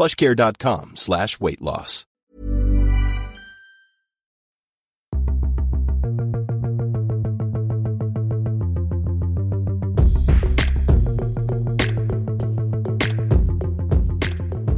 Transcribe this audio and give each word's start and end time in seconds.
plushcare.com 0.00 0.96
slash 0.96 1.38
weight 1.40 1.60
loss. 1.60 2.06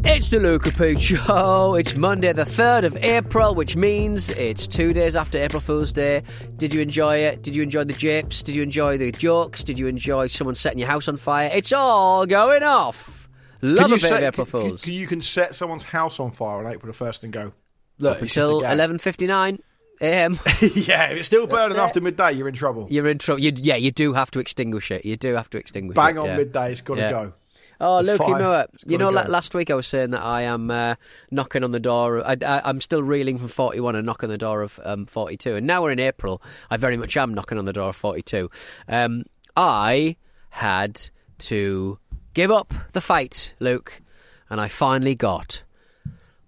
It's 0.04 0.28
the 0.28 0.40
Luke 0.40 0.66
and 0.66 0.76
Pete 0.76 1.00
Show. 1.00 1.76
It's 1.76 1.96
Monday, 1.96 2.32
the 2.32 2.42
3rd 2.42 2.82
of 2.82 2.96
April, 2.96 3.54
which 3.54 3.76
means 3.76 4.30
it's 4.30 4.66
two 4.66 4.92
days 4.92 5.14
after 5.14 5.38
April 5.38 5.60
Fool's 5.60 5.92
Day. 5.92 6.24
Did 6.56 6.74
you 6.74 6.80
enjoy 6.80 7.18
it? 7.18 7.44
Did 7.44 7.54
you 7.54 7.62
enjoy 7.62 7.84
the 7.84 7.92
japes? 7.92 8.42
Did 8.42 8.56
you 8.56 8.62
enjoy 8.64 8.98
the 8.98 9.12
jokes? 9.12 9.62
Did 9.62 9.78
you 9.78 9.86
enjoy 9.86 10.26
someone 10.26 10.56
setting 10.56 10.80
your 10.80 10.88
house 10.88 11.06
on 11.06 11.16
fire? 11.16 11.48
It's 11.52 11.72
all 11.72 12.26
going 12.26 12.64
off. 12.64 13.21
Love 13.62 13.92
a 13.92 13.94
bit 13.94 14.00
set- 14.02 14.22
of 14.22 14.34
April 14.34 14.44
can- 14.46 14.50
Fools. 14.60 14.86
You 14.86 15.06
can 15.06 15.20
set 15.20 15.54
someone's 15.54 15.84
house 15.84 16.18
on 16.20 16.30
fire 16.32 16.58
on 16.58 16.66
April 16.72 16.90
the 16.92 16.96
first 16.96 17.24
and 17.24 17.32
go. 17.32 17.52
Look, 17.98 18.16
Up 18.18 18.22
it's 18.22 18.34
just 18.34 18.48
a 18.50 18.56
until 18.56 18.62
11.59 18.98 19.60
a.m. 20.00 20.38
yeah, 20.74 21.06
if 21.10 21.18
it's 21.18 21.26
still 21.26 21.46
burning 21.46 21.78
after 21.78 22.00
midday, 22.00 22.32
you're 22.32 22.48
in 22.48 22.54
trouble. 22.54 22.88
You're 22.90 23.08
in 23.08 23.18
trouble. 23.18 23.40
You, 23.40 23.52
yeah, 23.56 23.76
you 23.76 23.90
do 23.92 24.14
have 24.14 24.30
to 24.32 24.40
extinguish 24.40 24.90
it. 24.90 25.04
You 25.04 25.16
do 25.16 25.34
have 25.34 25.48
to 25.50 25.58
extinguish 25.58 25.94
Bang 25.94 26.10
it. 26.10 26.14
Bang 26.14 26.18
on 26.18 26.26
yeah. 26.30 26.36
midday, 26.36 26.72
it's 26.72 26.80
got 26.80 26.96
to 26.96 27.00
Yeah. 27.02 27.10
go. 27.10 27.32
Oh, 27.84 27.96
The 28.02 28.16
know, 28.16 28.52
it's 28.72 28.84
you 28.86 28.96
know. 28.96 29.10
go. 29.10 29.22
last 29.28 29.54
week 29.56 29.68
I 29.68 29.74
was 29.74 29.88
saying 29.88 30.10
that 30.10 30.22
I 30.22 30.42
am 30.42 30.70
uh, 30.70 30.94
knocking 31.32 31.64
on 31.64 31.72
the 31.72 31.80
door. 31.80 32.24
I, 32.24 32.36
I, 32.44 32.60
I'm 32.64 32.80
still 32.80 33.02
reeling 33.02 33.38
from 33.38 33.48
41 33.48 33.96
and 33.96 34.06
knocking 34.06 34.28
on 34.28 34.30
the 34.30 34.38
door 34.38 34.62
of 34.62 34.78
um, 34.84 35.04
42. 35.06 35.56
And 35.56 35.66
now 35.66 35.82
we're 35.82 35.90
in 35.90 35.98
April. 35.98 36.40
I 36.70 36.76
very 36.76 36.96
much 36.96 37.16
am 37.16 37.34
knocking 37.34 37.58
on 37.58 37.64
the 37.64 37.72
door 37.72 37.88
of 37.88 37.96
42. 37.96 38.50
Um, 38.88 39.24
I 39.56 40.16
had 40.50 41.00
to 41.38 41.98
give 42.34 42.50
up 42.50 42.72
the 42.92 43.00
fight, 43.00 43.54
Luke, 43.60 44.00
and 44.50 44.60
I 44.60 44.68
finally 44.68 45.14
got 45.14 45.62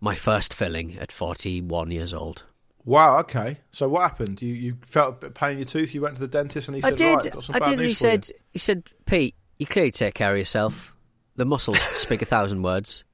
my 0.01 0.15
first 0.15 0.53
filling 0.55 0.97
at 0.99 1.11
41 1.13 1.91
years 1.91 2.13
old. 2.13 2.45
Wow, 2.85 3.19
okay. 3.21 3.61
So 3.73 3.89
what 3.89 4.03
happened? 4.03 4.43
You 4.43 4.53
you 4.53 4.77
felt 4.85 5.09
a 5.15 5.17
bit 5.17 5.35
pain 5.35 5.53
in 5.53 5.59
your 5.59 5.65
tooth, 5.65 5.95
you 5.95 6.03
went 6.03 6.17
to 6.17 6.21
the 6.21 6.29
dentist 6.29 6.69
and 6.69 6.77
he 6.77 6.83
I 6.83 6.91
said, 6.91 6.99
did. 6.99 7.07
right, 7.15 7.33
got 7.33 7.45
some 7.45 7.57
I 7.57 7.59
bad 7.61 7.65
did. 7.65 7.73
and 7.73 7.81
He 7.81 7.87
news 7.87 7.99
for 7.99 8.05
you." 8.07 8.11
said, 8.13 8.31
he 8.53 8.59
said, 8.59 8.83
Pete, 9.07 9.35
you 9.59 9.67
clearly 9.67 9.91
take 9.91 10.15
care 10.15 10.33
of 10.33 10.39
yourself. 10.39 10.95
The 11.37 11.47
muscles 11.47 11.81
speak 11.97 12.21
a 12.21 12.27
thousand 12.27 12.63
words. 12.63 13.05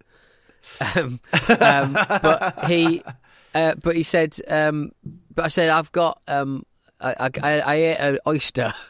Um, 0.97 1.21
um, 1.61 1.93
but 1.93 2.65
he, 2.67 3.03
uh, 3.55 3.75
but 3.83 3.95
he 3.97 4.03
said, 4.03 4.37
um, 4.49 4.91
but 5.35 5.45
I 5.45 5.49
said, 5.49 5.71
I've 5.71 5.93
got, 5.93 6.21
um, 6.27 6.67
I, 7.01 7.31
I, 7.43 7.61
I 7.61 7.75
ate 7.77 7.97
an 7.97 8.19
oyster, 8.27 8.75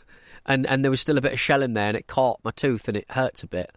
and 0.51 0.67
and 0.67 0.85
there 0.85 0.91
was 0.91 1.01
still 1.01 1.17
a 1.17 1.21
bit 1.21 1.33
of 1.33 1.41
shell 1.41 1.63
in 1.63 1.75
there, 1.75 1.89
and 1.89 1.97
it 1.97 2.07
caught 2.07 2.41
my 2.43 2.51
tooth, 2.51 2.89
and 2.89 2.97
it 2.97 3.07
hurts 3.11 3.43
a 3.43 3.47
bit. 3.47 3.71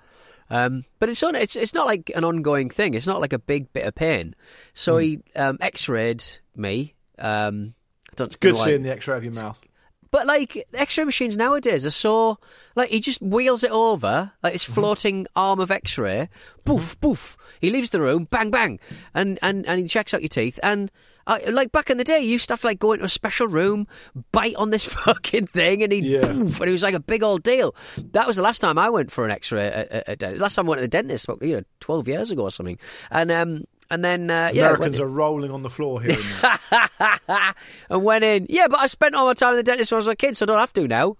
Um, 0.50 0.86
but 1.00 1.10
it's 1.10 1.24
on, 1.24 1.36
it's 1.36 1.56
it's 1.56 1.74
not 1.74 1.86
like 1.86 2.12
an 2.16 2.24
ongoing 2.24 2.70
thing. 2.70 2.96
It's 2.96 3.08
not 3.08 3.22
like 3.22 3.34
a 3.34 3.40
big 3.40 3.72
bit 3.74 3.86
of 3.86 3.96
pain. 3.96 4.36
So 4.74 4.98
he 4.98 5.22
um, 5.36 5.58
X-rayed 5.62 6.24
me. 6.56 6.96
Um, 7.20 7.76
I 8.12 8.16
don't 8.16 8.40
Good 8.40 8.58
seeing 8.58 8.84
the 8.84 8.92
x 8.92 9.08
ray 9.08 9.18
of 9.18 9.24
your 9.24 9.34
mouth. 9.34 9.64
but 10.12 10.28
like 10.28 10.68
X-ray 10.74 11.06
machines 11.06 11.38
nowadays 11.38 11.86
are 11.86 11.92
so 11.92 12.38
like 12.76 12.90
he 12.90 13.00
just 13.00 13.22
wheels 13.22 13.64
it 13.64 13.72
over 13.72 14.32
like 14.44 14.54
it's 14.54 14.64
floating 14.64 15.26
arm 15.36 15.60
of 15.60 15.72
X-ray, 15.72 16.30
poof 16.66 17.00
poof. 17.00 17.38
He 17.62 17.70
leaves 17.70 17.92
the 17.92 18.02
room, 18.02 18.28
bang 18.30 18.52
bang, 18.52 18.80
and 19.14 19.40
and 19.42 19.66
and 19.68 19.80
he 19.80 19.88
checks 19.88 20.14
out 20.14 20.22
your 20.22 20.30
teeth. 20.30 20.60
And 20.62 20.92
uh, 21.28 21.40
like 21.52 21.72
back 21.72 21.90
in 21.90 21.98
the 21.98 22.04
day, 22.04 22.20
you 22.20 22.30
used 22.32 22.48
to 22.50 22.54
have 22.54 22.62
to 22.62 22.68
like 22.68 22.80
go 22.80 22.92
into 22.94 23.06
a 23.06 23.10
special 23.10 23.48
room, 23.48 23.88
bite 24.32 24.56
on 24.56 24.70
this 24.72 24.86
fucking 25.06 25.48
thing, 25.48 25.84
and 25.84 25.92
he 25.92 26.00
Yeah. 26.00 26.22
poof, 26.28 26.60
and 26.60 26.70
it 26.70 26.74
was 26.74 26.84
like 26.84 26.94
a 26.96 27.00
big 27.00 27.24
old 27.24 27.44
deal. 27.44 27.76
That 28.12 28.28
was 28.28 28.36
the 28.36 28.42
last 28.42 28.60
time 28.60 28.78
I 28.78 28.90
went 28.90 29.12
for 29.12 29.26
an 29.26 29.32
X-ray. 29.32 29.68
At, 29.68 29.92
at, 30.10 30.24
at. 30.24 30.38
Last 30.38 30.56
time 30.56 30.66
I 30.66 30.70
went 30.70 30.80
to 30.80 30.84
the 30.84 30.88
dentist, 30.88 31.28
you 31.42 31.58
know, 31.58 31.64
twelve 31.80 32.08
years 32.08 32.32
ago 32.32 32.44
or 32.44 32.52
something. 32.52 32.78
And 33.12 33.32
um 33.32 33.64
and 33.92 34.04
then 34.04 34.32
uh, 34.32 34.50
yeah, 34.54 34.68
Americans 34.70 35.00
are 35.00 35.08
rolling 35.08 35.52
on 35.52 35.62
the 35.62 35.70
floor 35.70 36.02
here 36.02 36.18
and 37.90 38.04
went 38.04 38.24
in. 38.24 38.46
Yeah, 38.50 38.68
but 38.68 38.80
I 38.80 38.88
spent 38.88 39.16
all 39.16 39.26
my 39.28 39.34
time 39.34 39.52
in 39.52 39.58
the 39.58 39.64
dentist 39.64 39.92
when 39.92 39.98
I 39.98 40.00
was 40.00 40.08
a 40.08 40.16
kid, 40.16 40.36
so 40.38 40.46
I 40.46 40.48
don't 40.48 40.60
have 40.60 40.74
to 40.74 40.88
now. 40.88 41.18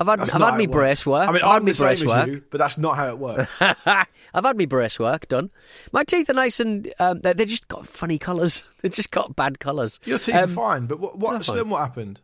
I've 0.00 0.06
had 0.06 0.20
That's 0.20 0.34
I've 0.34 0.40
had 0.40 0.56
me 0.56 0.66
brace 0.66 1.04
work. 1.04 1.28
I 1.28 1.32
mean, 1.32 1.42
I've 1.42 1.56
I'm 1.60 1.64
the 1.66 1.74
same 1.74 1.86
brace 1.88 2.02
as 2.04 2.26
you, 2.26 2.42
but 2.50 2.56
that's 2.58 2.78
not 2.78 2.96
how 2.96 3.08
it 3.08 3.18
works. 3.18 3.52
I've 3.60 4.44
had 4.44 4.56
me 4.56 4.64
brace 4.64 4.98
work 4.98 5.28
done. 5.28 5.50
My 5.92 6.04
teeth 6.04 6.30
are 6.30 6.34
nice 6.34 6.58
and 6.58 6.90
um, 6.98 7.20
they 7.20 7.34
they 7.34 7.44
just 7.44 7.68
got 7.68 7.86
funny 7.86 8.18
colours. 8.18 8.64
They 8.82 8.88
just 8.88 9.10
got 9.10 9.36
bad 9.36 9.58
colours. 9.60 10.00
Your 10.04 10.18
teeth 10.18 10.34
Um, 10.34 10.44
are 10.50 10.54
fine, 10.54 10.86
but 10.86 10.98
what? 11.00 11.18
what 11.18 11.44
so 11.44 11.52
fine. 11.52 11.56
then 11.58 11.68
what 11.68 11.80
happened? 11.80 12.20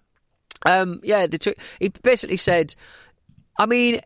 Um, 0.65 1.01
yeah, 1.05 1.27
they 1.27 1.37
took, 1.37 1.57
he 1.79 1.91
basically 1.91 2.39
said, 2.39 2.75
I 3.59 3.67
mean, 3.67 4.01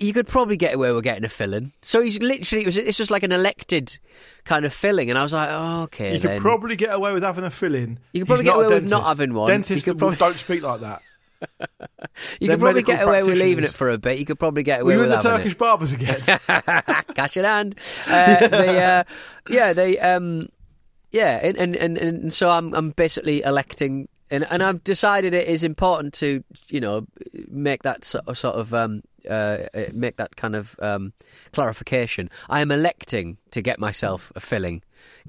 you 0.00 0.12
could 0.12 0.26
probably 0.26 0.56
get 0.56 0.74
away 0.74 0.90
with 0.90 1.04
getting 1.04 1.24
a 1.24 1.28
filling. 1.28 1.72
So 1.82 2.02
he's 2.02 2.18
literally, 2.20 2.64
it 2.64 2.66
was, 2.66 2.74
this 2.74 2.98
was 2.98 3.12
like 3.12 3.22
an 3.22 3.30
elected 3.30 3.96
kind 4.44 4.64
of 4.64 4.74
filling. 4.74 5.08
And 5.08 5.16
I 5.16 5.22
was 5.22 5.32
like, 5.32 5.48
oh, 5.52 5.82
okay. 5.84 6.14
You 6.14 6.20
could 6.20 6.30
then. 6.30 6.40
probably 6.40 6.74
get 6.74 6.92
away 6.92 7.14
with 7.14 7.22
having 7.22 7.44
a 7.44 7.50
fill-in. 7.50 8.00
You 8.12 8.22
could 8.22 8.26
probably 8.26 8.44
get 8.44 8.56
away 8.56 8.66
with 8.66 8.88
not 8.90 9.04
having 9.04 9.34
one. 9.34 9.48
Dentists 9.50 9.84
could 9.84 9.98
probably- 9.98 10.16
don't 10.16 10.36
speak 10.36 10.62
like 10.62 10.80
that. 10.80 11.00
You 12.40 12.48
could 12.48 12.60
probably 12.60 12.82
get 12.82 13.02
away 13.02 13.22
with 13.22 13.36
leaving 13.36 13.64
it 13.64 13.72
for 13.72 13.90
a 13.90 13.98
bit. 13.98 14.18
You 14.18 14.24
could 14.24 14.38
probably 14.38 14.62
get 14.62 14.80
away 14.80 14.96
Were 14.96 15.04
you 15.04 15.08
with 15.08 15.12
in 15.12 15.22
the 15.22 15.28
Turkish 15.36 15.52
it. 15.52 15.58
barbers 15.58 15.92
again? 15.92 16.20
Catch 17.14 17.36
it 17.36 17.44
hand. 17.44 17.78
Uh, 18.06 18.48
they, 18.48 18.84
uh, 18.84 19.04
yeah, 19.48 19.72
they, 19.72 19.98
um, 19.98 20.46
yeah, 21.10 21.40
and, 21.42 21.56
and, 21.56 21.76
and, 21.76 21.98
and 21.98 22.32
so 22.32 22.48
I'm, 22.48 22.72
I'm 22.74 22.90
basically 22.90 23.42
electing, 23.42 24.08
and, 24.30 24.46
and 24.50 24.62
I've 24.62 24.84
decided 24.84 25.34
it 25.34 25.48
is 25.48 25.64
important 25.64 26.14
to, 26.14 26.44
you 26.68 26.80
know, 26.80 27.06
make 27.48 27.82
that 27.82 28.04
sort 28.04 28.28
of, 28.28 28.38
sort 28.38 28.56
of 28.56 28.72
um, 28.74 29.02
uh, 29.28 29.66
uh, 29.74 29.84
make 29.92 30.16
that 30.16 30.36
kind 30.36 30.54
of 30.54 30.76
um, 30.80 31.14
clarification. 31.52 32.28
I 32.50 32.60
am 32.60 32.70
electing 32.70 33.38
to 33.52 33.62
get 33.62 33.78
myself 33.78 34.30
a 34.36 34.40
filling, 34.40 34.82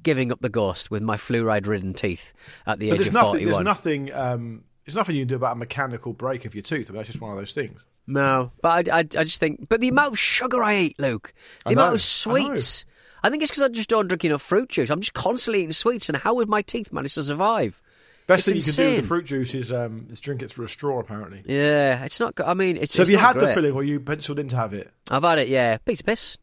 giving 0.03 0.31
up 0.33 0.41
the 0.41 0.49
ghost 0.49 0.91
with 0.91 1.01
my 1.01 1.15
fluoride-ridden 1.15 1.93
teeth 1.93 2.33
at 2.67 2.79
the 2.79 2.89
but 2.89 2.99
age 2.99 3.07
of 3.07 3.13
nothing. 3.13 3.29
41. 3.29 3.51
There's 3.51 3.63
nothing. 3.63 4.13
Um, 4.13 4.63
there's 4.85 4.95
nothing 4.95 5.15
you 5.15 5.21
can 5.21 5.29
do 5.29 5.35
about 5.35 5.53
a 5.53 5.55
mechanical 5.55 6.13
break 6.13 6.45
of 6.45 6.53
your 6.53 6.61
tooth. 6.61 6.89
I 6.89 6.93
mean, 6.93 6.97
that's 6.97 7.09
just 7.09 7.21
one 7.21 7.31
of 7.31 7.37
those 7.37 7.53
things. 7.53 7.81
No, 8.07 8.51
but 8.61 8.87
I, 8.87 8.97
I, 8.97 8.99
I 8.99 9.03
just 9.03 9.39
think, 9.39 9.67
but 9.67 9.81
the 9.81 9.87
amount 9.87 10.13
of 10.13 10.19
sugar 10.19 10.63
I 10.63 10.77
eat, 10.77 10.99
Luke, 10.99 11.33
the 11.63 11.71
I 11.71 11.73
amount 11.73 11.91
know, 11.91 11.95
of 11.95 12.01
sweets. 12.01 12.85
I, 13.23 13.31
think 13.31 13.41
it's 13.41 13.51
because 13.51 13.63
I 13.63 13.69
just 13.69 13.89
don't 13.89 14.07
drink 14.07 14.23
enough 14.25 14.43
fruit 14.43 14.69
juice. 14.69 14.91
I'm 14.91 15.01
just 15.01 15.15
constantly 15.15 15.61
eating 15.61 15.71
sweets, 15.71 16.07
and 16.07 16.17
how 16.17 16.35
would 16.35 16.47
my 16.47 16.61
teeth 16.61 16.93
manage 16.93 17.15
to 17.15 17.23
survive? 17.23 17.81
Best 18.27 18.47
It's 18.47 18.47
thing 18.47 18.55
you 18.57 18.63
can 18.63 18.91
do 18.91 18.95
with 18.95 19.03
the 19.03 19.07
fruit 19.07 19.25
juice 19.25 19.53
is 19.55 19.71
um, 19.71 20.07
is 20.11 20.19
drink 20.19 20.41
it 20.43 20.49
through 20.51 20.65
a 20.65 20.69
straw. 20.69 20.99
Apparently. 20.99 21.43
Yeah, 21.45 22.03
it's 22.03 22.19
not. 22.19 22.33
I 22.45 22.53
mean, 22.53 22.77
it's. 22.77 22.93
So 22.93 23.01
it's 23.01 23.09
have 23.09 23.13
you 23.13 23.17
had 23.17 23.39
the 23.39 23.53
filling, 23.53 23.73
or 23.73 23.83
you 23.83 23.99
penciled 23.99 24.39
in 24.39 24.49
to 24.49 24.55
have 24.55 24.73
it? 24.73 24.91
I've 25.09 25.23
had 25.23 25.39
it. 25.39 25.47
Yeah, 25.47 25.77
piece 25.77 25.99
of 25.99 26.05
piss. 26.05 26.37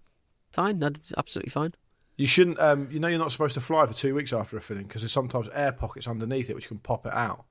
Fine, 0.53 0.83
absolutely 1.17 1.51
fine. 1.51 1.75
You 2.17 2.27
shouldn't. 2.27 2.61
Um, 2.61 2.89
you 2.91 3.01
know, 3.01 3.09
you're 3.09 3.19
not 3.19 3.33
supposed 3.33 3.55
to 3.55 3.61
fly 3.61 3.87
for 3.87 3.95
two 3.95 4.15
weeks 4.15 4.33
after 4.33 4.57
a 4.57 4.61
filling 4.61 4.85
because 4.85 5.03
there's 5.03 5.13
sometimes 5.13 5.49
air 5.55 5.73
pockets 5.73 6.07
underneath 6.07 6.51
it 6.51 6.55
which 6.55 6.69
can 6.69 6.79
pop 6.79 7.07
it 7.07 7.13
out. 7.13 7.45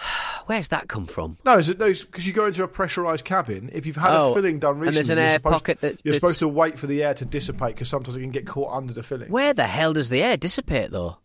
Where's 0.46 0.68
that 0.68 0.88
come 0.88 1.06
from? 1.06 1.38
No, 1.44 1.58
is 1.58 1.68
it 1.68 1.78
those 1.78 2.02
because 2.04 2.26
you 2.26 2.32
go 2.32 2.46
into 2.46 2.62
a 2.62 2.68
pressurized 2.68 3.24
cabin? 3.24 3.68
If 3.72 3.84
you've 3.86 3.96
had 3.96 4.10
Oh, 4.12 4.30
a 4.32 4.34
filling 4.34 4.58
done 4.58 4.78
recently, 4.78 4.86
and 4.88 4.96
there's 4.96 5.10
an 5.10 5.18
you're 5.18 5.26
air 5.26 5.32
supposed- 5.34 5.52
pocket 5.54 5.80
that- 5.82 6.00
you're 6.04 6.14
supposed 6.14 6.38
to 6.40 6.48
wait 6.48 6.78
for 6.78 6.86
the 6.86 7.02
air 7.02 7.14
to 7.14 7.24
dissipate 7.24 7.74
because 7.74 7.88
sometimes 7.88 8.16
it 8.16 8.20
can 8.20 8.30
get 8.30 8.46
caught 8.46 8.72
under 8.74 8.92
the 8.92 9.02
filling. 9.02 9.30
Where 9.30 9.52
the 9.52 9.66
hell 9.66 9.92
does 9.92 10.08
the 10.08 10.22
air 10.22 10.36
dissipate 10.36 10.90
though? 10.90 11.18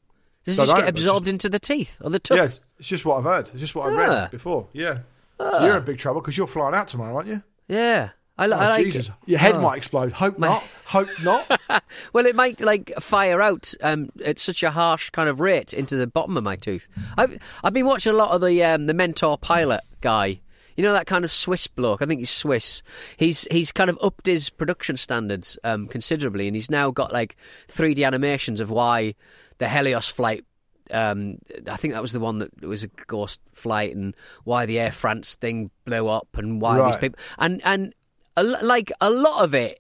Does 0.46 0.60
it 0.60 0.64
just 0.66 0.75
get 0.75 0.88
it's 0.90 1.00
absorbed 1.00 1.28
into 1.30 1.48
the 1.48 1.60
teeth 1.60 2.00
or 2.04 2.10
the 2.10 2.20
tooth? 2.20 2.38
Yeah, 2.38 2.44
it's, 2.46 2.60
it's 2.80 2.88
just 2.90 3.06
what 3.06 3.18
I've 3.18 3.24
heard. 3.24 3.48
It's 3.50 3.60
just 3.62 3.75
what 3.75 3.88
I 3.90 3.94
Ah. 3.94 3.98
read 4.24 4.31
before. 4.31 4.68
Yeah, 4.74 5.00
so 5.40 5.66
you're 5.66 5.78
in 5.78 5.84
big 5.86 6.00
trouble 6.00 6.19
because 6.19 6.38
you're 6.38 6.48
flying 6.48 6.76
out 6.76 6.90
tomorrow, 6.90 7.16
aren't 7.16 7.30
you? 7.30 7.42
Yeah. 7.69 8.10
I, 8.38 8.47
Oh, 8.47 8.51
I 8.53 8.68
like. 8.69 8.85
Jesus. 8.85 9.12
Your 9.25 9.39
head 9.39 9.56
Oh. 9.56 9.62
might 9.62 9.77
explode. 9.77 10.12
Hope 10.12 10.39
not. 10.39 10.63
Hope 10.85 11.09
not. 11.24 11.62
Well, 12.13 12.25
it 12.25 12.35
might 12.35 12.59
like 12.62 12.91
fire 13.00 13.41
out 13.41 13.74
um, 13.81 14.09
at 14.25 14.39
such 14.39 14.63
a 14.63 14.71
harsh 14.71 15.09
kind 15.12 15.30
of 15.30 15.39
rate 15.39 15.74
into 15.74 15.95
the 15.95 16.07
bottom 16.07 16.35
of 16.38 16.44
my 16.44 16.56
tooth. 16.56 16.88
I've 17.18 17.38
I've 17.63 17.74
been 17.74 17.85
watching 17.85 18.13
a 18.13 18.15
lot 18.15 18.31
of 18.31 18.41
the 18.41 18.63
um, 18.63 18.88
the 18.88 18.94
Mentour 18.94 19.38
Pilot 19.39 19.81
guy. 20.01 20.39
You 20.75 20.83
know 20.83 20.94
that 20.94 21.06
kind 21.06 21.24
of 21.24 21.31
Swiss 21.31 21.68
bloke. 21.68 22.01
I 22.01 22.06
think 22.07 22.19
he's 22.19 22.31
Swiss. 22.31 22.81
He's 23.18 23.47
he's 23.51 23.71
kind 23.71 23.89
of 23.91 24.00
upped 24.01 24.25
his 24.25 24.50
production 24.50 24.97
standards 24.97 25.57
um, 25.63 25.88
considerably, 25.88 26.47
and 26.47 26.56
he's 26.56 26.69
now 26.71 26.89
got 26.89 27.13
like 27.13 27.35
3D 27.68 28.06
animations 28.06 28.59
of 28.59 28.69
why 28.71 29.13
the 29.59 29.69
Helios 29.69 30.09
flight. 30.09 30.44
Um, 30.91 31.38
I 31.68 31.77
think 31.77 31.94
that 31.94 32.01
was 32.01 32.12
the 32.12 32.19
one 32.19 32.39
that 32.39 32.62
was 32.62 32.83
a 32.83 32.88
ghost 33.07 33.39
flight, 33.53 33.95
and 33.95 34.15
why 34.45 34.65
the 34.65 34.80
Air 34.80 34.91
France 34.91 35.35
thing 35.35 35.69
blew 35.85 36.07
up, 36.07 36.27
and 36.35 36.59
why 36.59 36.83
these 36.88 36.97
people 36.97 37.19
and 37.38 37.62
and 37.63 37.94
a 38.35 38.44
like 38.44 38.91
a 39.01 39.09
lot 39.09 39.44
of 39.44 39.53
it 39.53 39.80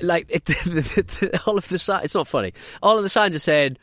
like 0.00 0.26
it, 0.28 1.40
all 1.46 1.58
of 1.58 1.68
the 1.68 1.78
signs. 1.78 2.06
It's 2.06 2.14
not 2.14 2.28
funny. 2.28 2.52
All 2.82 2.96
of 2.96 3.02
the 3.02 3.10
signs 3.10 3.36
are 3.36 3.40
saying, 3.40 3.76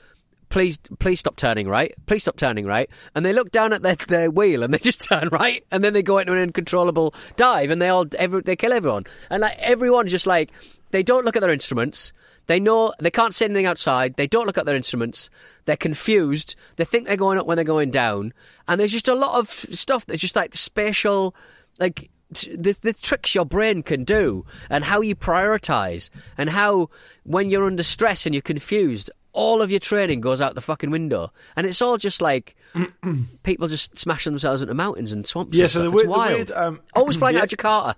"Please, 0.50 0.80
please 1.00 1.20
stop 1.20 1.36
turning 1.36 1.68
right. 1.68 1.94
Please 2.06 2.24
stop 2.24 2.38
turning 2.38 2.66
right." 2.66 2.90
And 3.16 3.26
they 3.26 3.34
look 3.34 3.52
down 3.52 3.74
at 3.74 3.82
their, 3.82 3.96
their 3.96 4.32
wheel 4.32 4.64
and 4.64 4.74
they 4.74 4.80
just 4.80 5.04
turn 5.04 5.30
right, 5.32 5.64
and 5.72 5.84
then 5.84 5.94
they 5.94 6.04
go 6.04 6.18
into 6.18 6.34
an 6.34 6.40
uncontrollable 6.40 7.14
dive, 7.36 7.70
and 7.70 7.82
they 7.82 7.90
all 7.90 8.06
every, 8.18 8.42
they 8.42 8.56
kill 8.56 8.74
everyone. 8.74 9.06
And 9.30 9.42
like 9.42 9.58
everyone's 9.60 10.12
just 10.12 10.28
like 10.28 10.52
they 10.92 11.04
don't 11.04 11.26
look 11.26 11.36
at 11.36 11.42
their 11.42 11.52
instruments. 11.52 12.14
They 12.48 12.60
know 12.60 12.94
they 13.00 13.12
can't 13.12 13.34
see 13.34 13.46
anything 13.46 13.66
outside. 13.66 14.16
They 14.16 14.28
don't 14.28 14.46
look 14.46 14.58
at 14.58 14.66
their 14.66 14.76
instruments. 14.76 15.30
They're 15.66 15.78
confused. 15.78 16.56
They 16.76 16.86
think 16.86 17.08
they're 17.08 17.16
going 17.16 17.38
up 17.38 17.46
when 17.46 17.56
they're 17.56 17.64
going 17.64 17.92
down. 17.92 18.34
And 18.68 18.82
there's 18.82 18.92
just 18.92 19.08
a 19.08 19.16
lot 19.16 19.40
of 19.40 19.50
stuff 19.50 20.06
that's 20.06 20.20
just 20.20 20.36
like 20.36 20.56
spatial, 20.56 21.36
like 21.80 22.10
the, 22.32 22.78
the 22.82 22.94
tricks 22.94 23.36
your 23.36 23.46
brain 23.46 23.84
can 23.84 24.04
do 24.04 24.46
and 24.70 24.84
how 24.86 25.02
you 25.02 25.16
prioritize 25.16 26.10
and 26.38 26.50
how 26.50 26.90
when 27.24 27.50
you're 27.50 27.66
under 27.66 27.84
stress 27.84 28.26
and 28.26 28.34
you're 28.34 28.42
confused 28.42 29.12
all 29.34 29.62
of 29.62 29.72
your 29.72 29.80
training 29.80 30.20
goes 30.22 30.42
out 30.42 30.56
the 30.56 30.62
fucking 30.62 30.90
window 30.92 31.32
and 31.56 31.66
it's 31.68 31.82
all 31.82 31.98
just 31.98 32.22
like 32.22 32.56
people 33.44 33.68
just 33.68 33.98
smash 33.98 34.24
themselves 34.26 34.62
into 34.62 34.74
mountains 34.74 35.12
and 35.12 35.26
swamps 35.28 35.56
Yeah, 35.58 35.64
and 35.66 35.72
so 35.72 35.80
stuff. 35.82 35.92
the 35.94 35.98
It's 36.00 36.08
weird- 36.08 36.08
the 36.08 36.12
wild. 36.12 36.34
weird, 36.36 36.52
um, 36.52 36.82
always 36.96 37.18
flying 37.18 37.36
yeah. 37.36 37.42
out 37.44 37.52
of 37.54 37.58
Jakarta 37.60 37.96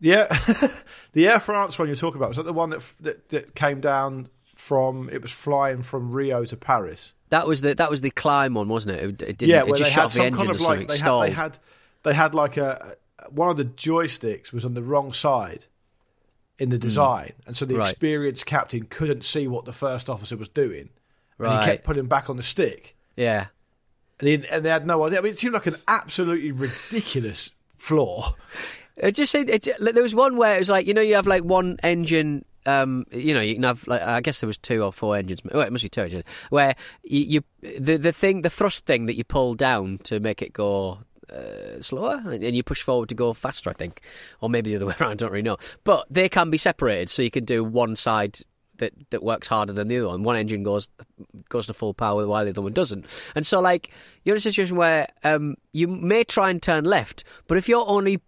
Yeah, 0.00 0.38
the 1.12 1.28
Air 1.28 1.40
France 1.40 1.78
one 1.78 1.88
you're 1.88 1.96
talking 1.96 2.16
about 2.18 2.28
was 2.30 2.36
that 2.38 2.44
the 2.44 2.52
one 2.52 2.70
that, 2.70 2.82
that 3.00 3.28
that 3.30 3.54
came 3.54 3.80
down 3.80 4.28
from? 4.56 5.08
It 5.10 5.22
was 5.22 5.30
flying 5.32 5.82
from 5.82 6.12
Rio 6.12 6.44
to 6.44 6.56
Paris. 6.56 7.12
that 7.30 7.46
was 7.46 7.60
the 7.62 7.74
that 7.74 7.90
was 7.90 8.00
the 8.00 8.10
climb 8.10 8.54
one 8.54 8.68
wasn't 8.68 8.94
it 8.96 9.02
it, 9.04 9.22
it 9.22 9.38
didn't 9.38 9.48
yeah, 9.50 9.64
it 9.66 9.76
just 9.76 9.92
shot 9.92 10.06
off 10.06 10.14
the 10.14 10.24
engine 10.24 10.36
kind 10.38 10.48
or 10.48 10.52
of 10.52 10.60
something 10.60 10.86
like 10.88 10.98
they 10.98 11.04
had, 11.04 11.20
they 11.22 11.30
had 11.30 11.58
they 12.02 12.14
had 12.14 12.34
like 12.34 12.56
a 12.56 12.96
one 13.28 13.48
of 13.50 13.56
the 13.56 13.64
joysticks 13.64 14.52
was 14.52 14.64
on 14.64 14.74
the 14.74 14.82
wrong 14.82 15.12
side 15.12 15.64
in 16.58 16.70
the 16.70 16.78
design, 16.78 17.32
and 17.46 17.56
so 17.56 17.64
the 17.64 17.74
Hmm. 17.74 17.80
Right. 17.80 17.90
experienced 17.90 18.46
captain 18.46 18.84
couldn't 18.84 19.24
see 19.24 19.46
what 19.48 19.64
the 19.64 19.72
first 19.72 20.08
officer 20.10 20.36
was 20.36 20.48
doing, 20.48 20.90
and 20.90 20.90
Right. 21.38 21.64
he 21.64 21.70
kept 21.72 21.84
putting 21.84 22.06
back 22.06 22.28
on 22.30 22.36
the 22.36 22.42
stick, 22.42 22.96
yeah 23.16 23.46
and, 24.18 24.28
he, 24.28 24.34
and 24.50 24.64
they 24.64 24.68
had 24.68 24.86
no 24.86 25.04
idea. 25.06 25.18
I 25.18 25.22
mean, 25.22 25.32
it 25.32 25.38
seemed 25.40 25.54
like 25.54 25.66
an 25.66 25.76
absolutely 25.88 26.52
ridiculous 26.52 27.52
flaw. 27.78 28.34
It 28.98 29.12
just 29.12 29.32
said 29.32 29.48
it, 29.48 29.66
there 29.80 30.02
was 30.02 30.14
one 30.14 30.36
where 30.36 30.56
it 30.56 30.58
was 30.58 30.68
like 30.68 30.86
you 30.86 30.92
know 30.92 31.00
you 31.00 31.14
have 31.14 31.26
like 31.26 31.42
one 31.42 31.78
engine. 31.82 32.44
Um, 32.66 33.06
you 33.10 33.32
know, 33.32 33.40
you 33.40 33.54
can 33.54 33.62
have 33.62 33.86
like 33.88 34.02
I 34.02 34.20
guess 34.20 34.40
there 34.40 34.46
was 34.46 34.58
two 34.58 34.82
or 34.84 34.92
four 34.92 35.16
engines. 35.16 35.40
Well, 35.42 35.62
it 35.66 35.72
must 35.72 35.82
be 35.82 35.88
two 35.88 36.02
engines. 36.02 36.24
Where 36.50 36.74
you, 37.02 37.20
you 37.62 37.78
the 37.80 37.96
the 37.96 38.12
thing, 38.12 38.42
the 38.42 38.50
thrust 38.50 38.84
thing 38.84 39.06
that 39.06 39.14
you 39.16 39.24
pull 39.24 39.54
down 39.54 39.96
to 40.04 40.20
make 40.20 40.42
it 40.42 40.52
go 40.52 40.98
uh, 41.32 41.80
slower, 41.82 42.22
and 42.26 42.56
you 42.56 42.62
push 42.62 42.82
forward 42.82 43.08
to 43.10 43.14
go 43.14 43.32
faster. 43.32 43.70
I 43.70 43.74
think, 43.74 44.00
or 44.40 44.50
maybe 44.50 44.70
the 44.70 44.76
other 44.76 44.86
way 44.90 44.94
around. 45.00 45.12
I 45.12 45.14
don't 45.14 45.32
really 45.32 45.42
know. 45.42 45.58
But 45.84 46.06
they 46.10 46.28
can 46.28 46.50
be 46.50 46.58
separated, 46.58 47.10
so 47.10 47.22
you 47.22 47.30
can 47.30 47.44
do 47.44 47.64
one 47.64 47.96
side 47.96 48.38
that 48.78 48.92
that 49.10 49.22
works 49.22 49.48
harder 49.48 49.72
than 49.72 49.88
the 49.88 49.98
other 49.98 50.08
one. 50.08 50.24
One 50.24 50.36
engine 50.36 50.62
goes 50.62 50.88
goes 51.48 51.66
to 51.68 51.74
full 51.74 51.94
power 51.94 52.26
while 52.26 52.44
the 52.44 52.50
other 52.50 52.62
one 52.62 52.72
doesn't. 52.72 53.06
And 53.34 53.46
so, 53.46 53.60
like, 53.60 53.90
you're 54.24 54.34
in 54.34 54.38
a 54.38 54.40
situation 54.40 54.76
where 54.76 55.08
um, 55.22 55.56
you 55.72 55.86
may 55.86 56.24
try 56.24 56.50
and 56.50 56.60
turn 56.60 56.84
left, 56.84 57.24
but 57.46 57.56
if 57.56 57.68
you're 57.68 57.86
only 57.86 58.20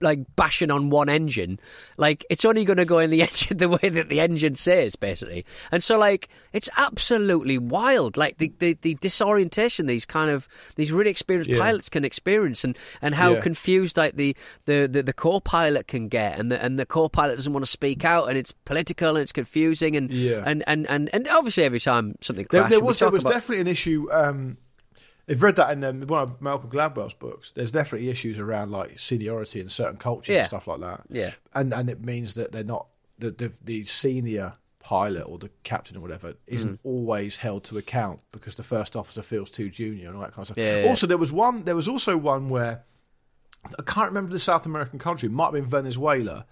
like 0.00 0.20
bashing 0.36 0.70
on 0.70 0.90
one 0.90 1.08
engine, 1.08 1.58
like 1.96 2.24
it's 2.30 2.44
only 2.44 2.64
going 2.64 2.76
to 2.76 2.84
go 2.84 2.98
in 2.98 3.10
the 3.10 3.22
engine 3.28 3.56
the 3.56 3.68
way 3.68 3.88
that 3.88 4.08
the 4.08 4.20
engine 4.20 4.54
says, 4.54 4.94
basically. 4.96 5.44
And 5.72 5.82
so, 5.82 5.98
like, 5.98 6.28
it's 6.52 6.68
absolutely 6.76 7.58
wild. 7.58 8.16
Like 8.16 8.38
the 8.38 8.52
the, 8.58 8.74
the 8.82 8.94
disorientation 8.94 9.86
these 9.86 10.06
kind 10.06 10.30
of 10.30 10.48
these 10.76 10.92
really 10.92 11.10
experienced 11.10 11.50
Yeah. 11.50 11.58
pilots 11.58 11.88
can 11.88 12.04
experience, 12.04 12.64
and, 12.64 12.76
and 13.02 13.14
how 13.14 13.34
Yeah. 13.34 13.40
confused 13.40 13.96
like 13.96 14.16
the 14.16 14.36
the, 14.66 14.86
the, 14.90 15.02
the 15.02 15.12
co-pilot 15.12 15.86
can 15.88 16.08
get, 16.08 16.38
and 16.38 16.50
the 16.52 16.62
and 16.62 16.78
the 16.78 16.86
co-pilot 16.86 17.36
doesn't 17.36 17.52
want 17.52 17.64
to 17.64 17.70
speak 17.70 18.04
out, 18.04 18.28
and 18.28 18.38
it's 18.38 18.52
political 18.52 19.10
and 19.10 19.18
it's 19.18 19.32
confusing, 19.32 19.96
and 19.96 20.10
Yeah. 20.10 20.42
and, 20.46 20.62
and, 20.66 20.86
and, 20.88 21.10
and 21.12 21.26
obviously 21.28 21.64
every 21.64 21.80
time 21.80 22.14
something 22.20 22.46
There, 22.50 22.62
crashes, 22.62 22.70
there 22.76 22.80
we 22.80 22.86
was 22.86 22.98
there 23.00 23.10
was 23.10 23.22
about- 23.24 23.32
definitely 23.32 23.60
an 23.62 23.66
issue. 23.66 24.06
Um, 24.12 24.58
I've 25.28 25.42
read 25.42 25.56
that 25.56 25.70
in 25.72 25.84
um, 25.84 26.00
one 26.02 26.22
of 26.22 26.40
Malcolm 26.40 26.70
Gladwell's 26.70 27.14
books. 27.14 27.52
There's 27.54 27.72
definitely 27.72 28.08
issues 28.08 28.38
around 28.38 28.70
like 28.70 28.98
seniority 28.98 29.60
in 29.60 29.68
certain 29.68 29.96
cultures 29.98 30.32
Yeah. 30.32 30.38
and 30.40 30.48
stuff 30.48 30.66
like 30.66 30.80
that. 30.80 31.02
Yeah. 31.10 31.32
and 31.54 31.72
and 31.74 31.90
it 31.90 32.02
means 32.04 32.34
that 32.34 32.52
they're 32.52 32.64
not 32.64 32.86
the 33.18 33.30
the, 33.30 33.52
the 33.62 33.84
senior 33.84 34.54
pilot 34.80 35.24
or 35.24 35.36
the 35.38 35.50
captain 35.64 35.96
or 35.98 36.00
whatever 36.00 36.34
isn't 36.46 36.76
Mm. 36.76 36.78
always 36.84 37.36
held 37.36 37.64
to 37.64 37.76
account 37.76 38.20
because 38.32 38.54
the 38.54 38.62
first 38.62 38.96
officer 38.96 39.20
feels 39.22 39.50
too 39.50 39.68
junior 39.68 40.06
and 40.08 40.16
all 40.16 40.22
that 40.22 40.32
kind 40.32 40.44
of 40.44 40.46
stuff. 40.46 40.56
Yeah, 40.58 40.78
yeah. 40.84 40.88
Also, 40.88 41.06
there 41.06 41.18
was 41.18 41.30
one. 41.30 41.64
There 41.64 41.76
was 41.76 41.88
also 41.88 42.16
one 42.16 42.48
where 42.48 42.84
I 43.78 43.82
can't 43.82 44.08
remember 44.08 44.32
the 44.32 44.38
South 44.38 44.64
American 44.64 44.98
country. 44.98 45.28
It 45.28 45.32
might 45.32 45.46
have 45.46 45.52
been 45.54 45.66
Venezuela, 45.66 46.46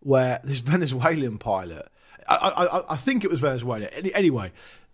where 0.00 0.40
this 0.44 0.58
Venezuelan 0.72 1.38
pilot. 1.38 1.88
I, 2.28 2.34
I, 2.36 2.92
I- 2.92 2.96
think 2.96 3.24
it 3.24 3.30
was 3.30 3.40
Venezuela. 3.40 3.86
Any, 3.86 4.14
anyway, 4.14 4.52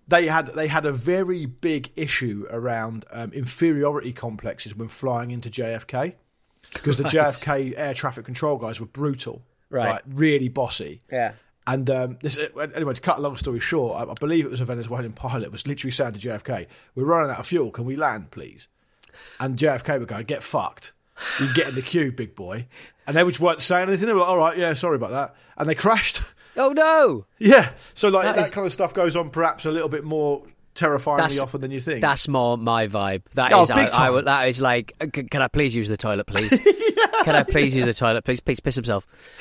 they 0.08 0.26
had 0.26 0.46
they 0.54 0.66
had 0.68 0.86
a 0.86 0.92
very 0.92 1.46
big 1.46 1.90
issue 1.94 2.46
around 2.50 3.04
um, 3.12 3.32
inferiority 3.32 4.12
complexes 4.12 4.74
when 4.74 4.88
flying 4.88 5.30
into 5.30 5.50
JFK 5.50 6.14
because 6.72 6.96
the 6.96 7.02
Right. 7.04 7.12
JFK 7.12 7.74
air 7.76 7.94
traffic 7.94 8.24
control 8.24 8.56
guys 8.56 8.80
were 8.80 8.86
brutal, 8.86 9.42
Right. 9.70 9.90
like, 9.90 10.02
really 10.06 10.48
bossy. 10.48 11.02
Yeah. 11.12 11.32
And 11.66 11.90
um, 11.90 12.18
this, 12.22 12.38
anyway, 12.74 12.94
to 12.94 13.00
cut 13.02 13.18
a 13.18 13.20
long 13.20 13.36
story 13.36 13.60
short, 13.60 14.00
I, 14.00 14.10
I 14.10 14.14
believe 14.18 14.46
it 14.46 14.50
was 14.50 14.62
a 14.62 14.64
Venezuelan 14.64 15.12
pilot 15.12 15.52
was 15.52 15.66
literally 15.66 15.90
saying 15.90 16.14
to 16.14 16.18
JFK, 16.18 16.66
"We're 16.94 17.04
running 17.04 17.30
out 17.30 17.40
of 17.40 17.46
fuel. 17.46 17.70
Can 17.70 17.84
we 17.84 17.94
land, 17.94 18.30
please?" 18.30 18.68
And 19.38 19.58
JFK 19.58 19.98
were 20.00 20.06
going, 20.06 20.24
"Get 20.24 20.42
fucked. 20.42 20.92
You 21.38 21.52
get 21.52 21.68
in 21.68 21.74
the 21.74 21.82
queue, 21.82 22.10
big 22.10 22.34
boy." 22.34 22.66
And 23.06 23.14
they 23.16 23.22
just 23.24 23.40
weren't 23.40 23.60
saying 23.60 23.88
anything. 23.88 24.06
They 24.06 24.14
were 24.14 24.20
like, 24.20 24.28
"All 24.30 24.38
right, 24.38 24.56
yeah, 24.56 24.72
sorry 24.72 24.96
about 24.96 25.10
that." 25.10 25.34
And 25.58 25.68
they 25.68 25.74
crashed. 25.74 26.22
Oh 26.58 26.72
no! 26.72 27.24
yeah. 27.38 27.70
So 27.94 28.08
like 28.08 28.24
That 28.24 28.36
that, 28.36 28.44
is- 28.46 28.50
kind 28.50 28.66
of 28.66 28.72
stuff 28.72 28.92
goes 28.92 29.16
on, 29.16 29.30
perhaps 29.30 29.64
a 29.64 29.70
little 29.70 29.88
bit 29.88 30.04
more 30.04 30.42
terrifyingly 30.74 31.22
That's- 31.22 31.40
often 31.40 31.60
than 31.60 31.70
you 31.70 31.80
think. 31.80 32.00
That's 32.02 32.28
more 32.28 32.56
my 32.58 32.86
vibe. 32.86 33.22
That 33.34 33.52
Oh, 33.52 33.62
is, 33.62 33.70
I, 33.70 33.84
big 33.84 33.92
I 33.92 34.20
that 34.22 34.48
is 34.48 34.60
like, 34.60 34.92
uh, 35.00 35.06
c- 35.14 35.24
can 35.24 35.40
I 35.42 35.48
please 35.48 35.74
use 35.74 35.88
the 35.88 35.96
toilet, 35.96 36.26
please? 36.26 36.50
Can 37.24 37.34
I 37.34 37.42
please 37.42 37.74
use 37.74 37.84
the 37.84 37.92
toilet, 37.92 38.24
please? 38.24 38.38
Please 38.40 38.60
piss 38.60 38.76
himself. 38.76 39.04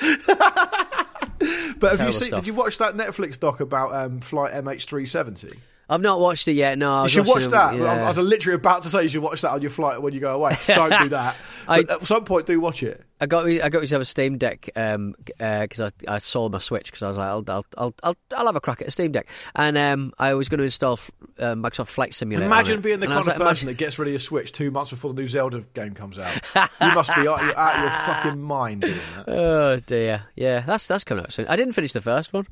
but 1.78 1.96
have 1.96 2.06
you 2.06 2.12
seen? 2.12 2.28
stuff. 2.28 2.40
Did 2.40 2.46
you 2.48 2.54
watch 2.54 2.76
that 2.78 2.94
Netflix 2.96 3.38
doc 3.38 3.60
about 3.60 3.94
um, 3.94 4.20
flight 4.20 4.52
MH370? 4.52 5.56
I've 5.90 6.02
not 6.02 6.20
watched 6.20 6.46
it 6.48 6.52
yet. 6.52 6.76
No, 6.76 6.94
I 6.96 7.02
You 7.04 7.08
should 7.08 7.26
watch 7.26 7.44
that. 7.46 7.72
them- 7.72 7.80
yeah. 7.82 8.04
I 8.04 8.08
was 8.08 8.18
literally 8.18 8.56
about 8.56 8.82
to 8.82 8.90
say 8.90 9.04
you 9.04 9.08
should 9.08 9.22
watch 9.22 9.40
that 9.40 9.52
on 9.52 9.62
your 9.62 9.70
flight 9.70 10.02
when 10.02 10.12
you 10.12 10.20
go 10.20 10.34
away. 10.34 10.54
Don't 10.66 10.90
do 11.02 11.08
that. 11.08 11.34
I- 11.66 11.82
But 11.82 12.02
at 12.02 12.06
some 12.06 12.24
point, 12.24 12.44
do 12.46 12.60
watch 12.60 12.82
it. 12.82 13.04
I 13.20 13.26
got 13.26 13.46
me- 13.46 13.60
I 13.62 13.68
got 13.70 13.80
myself 13.80 14.02
a 14.02 14.04
Steam 14.04 14.36
Deck 14.38 14.68
um 14.76 15.14
because 15.26 15.80
I 15.80 15.90
I 16.06 16.18
sold 16.18 16.52
my 16.52 16.58
Switch 16.58 16.86
because 16.86 17.02
I 17.02 17.08
was 17.08 17.16
like 17.16 17.26
I'll, 17.28 17.44
I'll 17.48 17.64
I'll 17.76 17.94
I'll 18.04 18.14
I'll 18.36 18.46
have 18.46 18.54
a 18.56 18.60
crack 18.60 18.80
at 18.82 18.88
a 18.88 18.90
Steam 18.90 19.10
Deck 19.12 19.26
and 19.56 19.76
um 19.78 20.12
I 20.18 20.34
was 20.34 20.48
going 20.48 20.58
to 20.58 20.64
install 20.64 20.92
f- 20.94 21.10
um, 21.40 21.62
Microsoft 21.62 21.88
Flight 21.88 22.12
Simulator. 22.14 22.46
Imagine 22.46 22.80
being 22.80 23.00
the 23.00 23.06
And 23.06 23.14
kind 23.14 23.20
of 23.26 23.38
like, 23.38 23.38
person 23.48 23.66
that 23.68 23.78
gets 23.78 23.98
rid 23.98 24.08
of 24.08 24.12
your 24.12 24.20
Switch 24.20 24.52
two 24.52 24.70
months 24.70 24.90
before 24.90 25.14
the 25.14 25.22
new 25.22 25.26
Zelda 25.28 25.64
game 25.74 25.94
comes 25.94 26.18
out. 26.18 26.32
you 26.54 26.92
must 26.94 27.12
be 27.14 27.26
out, 27.26 27.40
out 27.56 27.76
of 27.76 27.82
your 27.82 27.90
fucking 27.90 28.40
mind 28.42 28.82
doing 28.82 28.94
that. 29.16 29.24
Oh 29.28 29.80
dear, 29.80 30.24
yeah, 30.36 30.60
that's 30.60 30.86
that's 30.86 31.02
coming 31.04 31.24
out 31.24 31.32
soon. 31.32 31.46
I 31.48 31.56
didn't 31.56 31.72
finish 31.72 31.92
the 31.92 32.00
first 32.02 32.32
one. 32.32 32.46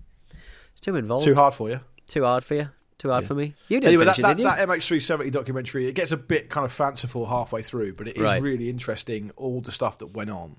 It's 0.72 0.80
too 0.80 0.96
involved. 0.96 1.26
Too 1.26 1.34
hard 1.34 1.54
for 1.54 1.68
you. 1.68 1.80
Too 2.08 2.24
hard 2.24 2.42
for 2.44 2.54
you. 2.54 2.70
Too 2.98 3.10
hard 3.10 3.26
for 3.26 3.34
me. 3.34 3.54
You 3.68 3.78
didn't 3.80 3.88
Anyway, 3.88 4.04
that, 4.06 4.16
finish 4.16 4.22
that, 4.24 4.30
it, 4.32 4.36
did 4.36 4.42
you? 4.44 4.48
that 4.48 4.68
MH370 4.68 5.30
documentary, 5.32 5.86
it 5.86 5.92
gets 5.94 6.12
a 6.12 6.16
bit 6.16 6.48
kind 6.48 6.64
of 6.64 6.72
fanciful 6.72 7.26
halfway 7.26 7.62
through, 7.62 7.92
but 7.94 8.08
it 8.08 8.16
is 8.16 8.22
Right. 8.22 8.40
really 8.42 8.70
interesting, 8.70 9.30
all 9.36 9.60
the 9.60 9.72
stuff 9.72 9.98
that 9.98 10.06
went 10.14 10.30
on. 10.30 10.56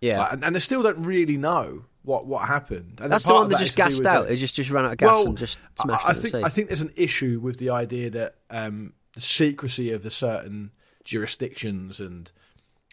yeah, 0.00 0.20
Like, 0.20 0.32
and, 0.34 0.44
and 0.44 0.54
they 0.54 0.60
still 0.60 0.82
don't 0.82 1.02
really 1.04 1.36
know 1.36 1.84
what, 2.02 2.26
what 2.26 2.46
happened. 2.48 3.00
And 3.02 3.10
that's 3.12 3.24
the 3.24 3.34
one 3.34 3.48
that 3.48 3.58
that 3.58 3.64
just 3.64 3.70
is 3.70 3.74
to 3.76 3.82
do 3.82 3.88
gassed 4.04 4.06
out. 4.06 4.26
the- 4.28 4.32
It 4.32 4.36
just 4.36 4.54
just 4.54 4.70
ran 4.70 4.84
out 4.86 4.92
of 4.92 4.98
gas 4.98 5.24
and 5.24 5.36
just 5.36 5.58
smashed 5.80 6.06
I, 6.06 6.10
I 6.10 6.12
think. 6.14 6.34
I 6.36 6.48
think 6.48 6.68
there's 6.68 6.80
an 6.80 6.92
issue 6.96 7.40
with 7.42 7.58
the 7.58 7.70
idea 7.70 8.08
that 8.10 8.36
um, 8.50 8.92
the 9.14 9.20
secrecy 9.20 9.90
of 9.92 10.02
the 10.04 10.10
certain 10.10 10.70
jurisdictions, 11.04 12.00
and 12.00 12.30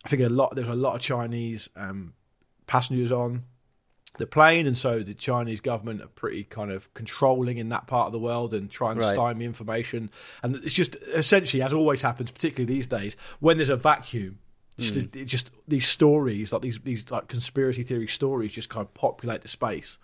I 0.03 0.09
think 0.09 0.21
a 0.21 0.27
lot 0.29 0.55
there's 0.55 0.67
a 0.67 0.73
lot 0.73 0.95
of 0.95 1.01
Chinese 1.01 1.69
um, 1.75 2.13
passengers 2.65 3.11
on 3.11 3.43
the 4.17 4.25
plane, 4.25 4.65
and 4.65 4.77
so 4.77 5.03
the 5.03 5.13
Chinese 5.13 5.61
government 5.61 6.01
are 6.01 6.07
pretty 6.07 6.43
kind 6.43 6.71
of 6.71 6.91
controlling 6.93 7.57
in 7.57 7.69
that 7.69 7.87
part 7.87 8.07
of 8.07 8.11
the 8.11 8.19
world 8.19 8.53
and 8.53 8.69
try 8.69 8.91
and 8.91 8.99
Right. 8.99 9.13
stymie 9.13 9.45
information. 9.45 10.09
And 10.41 10.55
it's 10.57 10.73
just 10.73 10.95
essentially, 11.13 11.61
as 11.61 11.73
always 11.73 12.01
happens, 12.01 12.31
particularly 12.31 12.73
these 12.73 12.87
days, 12.87 13.15
when 13.39 13.57
there's 13.57 13.69
a 13.69 13.75
vacuum. 13.75 14.39
Hmm. 14.77 14.83
Just, 14.83 15.15
it 15.15 15.25
just 15.25 15.51
these 15.67 15.87
stories, 15.87 16.53
like 16.53 16.61
these 16.61 16.79
these 16.83 17.09
like 17.09 17.27
conspiracy 17.27 17.83
theory 17.83 18.07
stories, 18.07 18.51
just 18.51 18.69
kind 18.69 18.85
of 18.85 18.93
populate 18.93 19.41
the 19.41 19.47
space. 19.47 19.97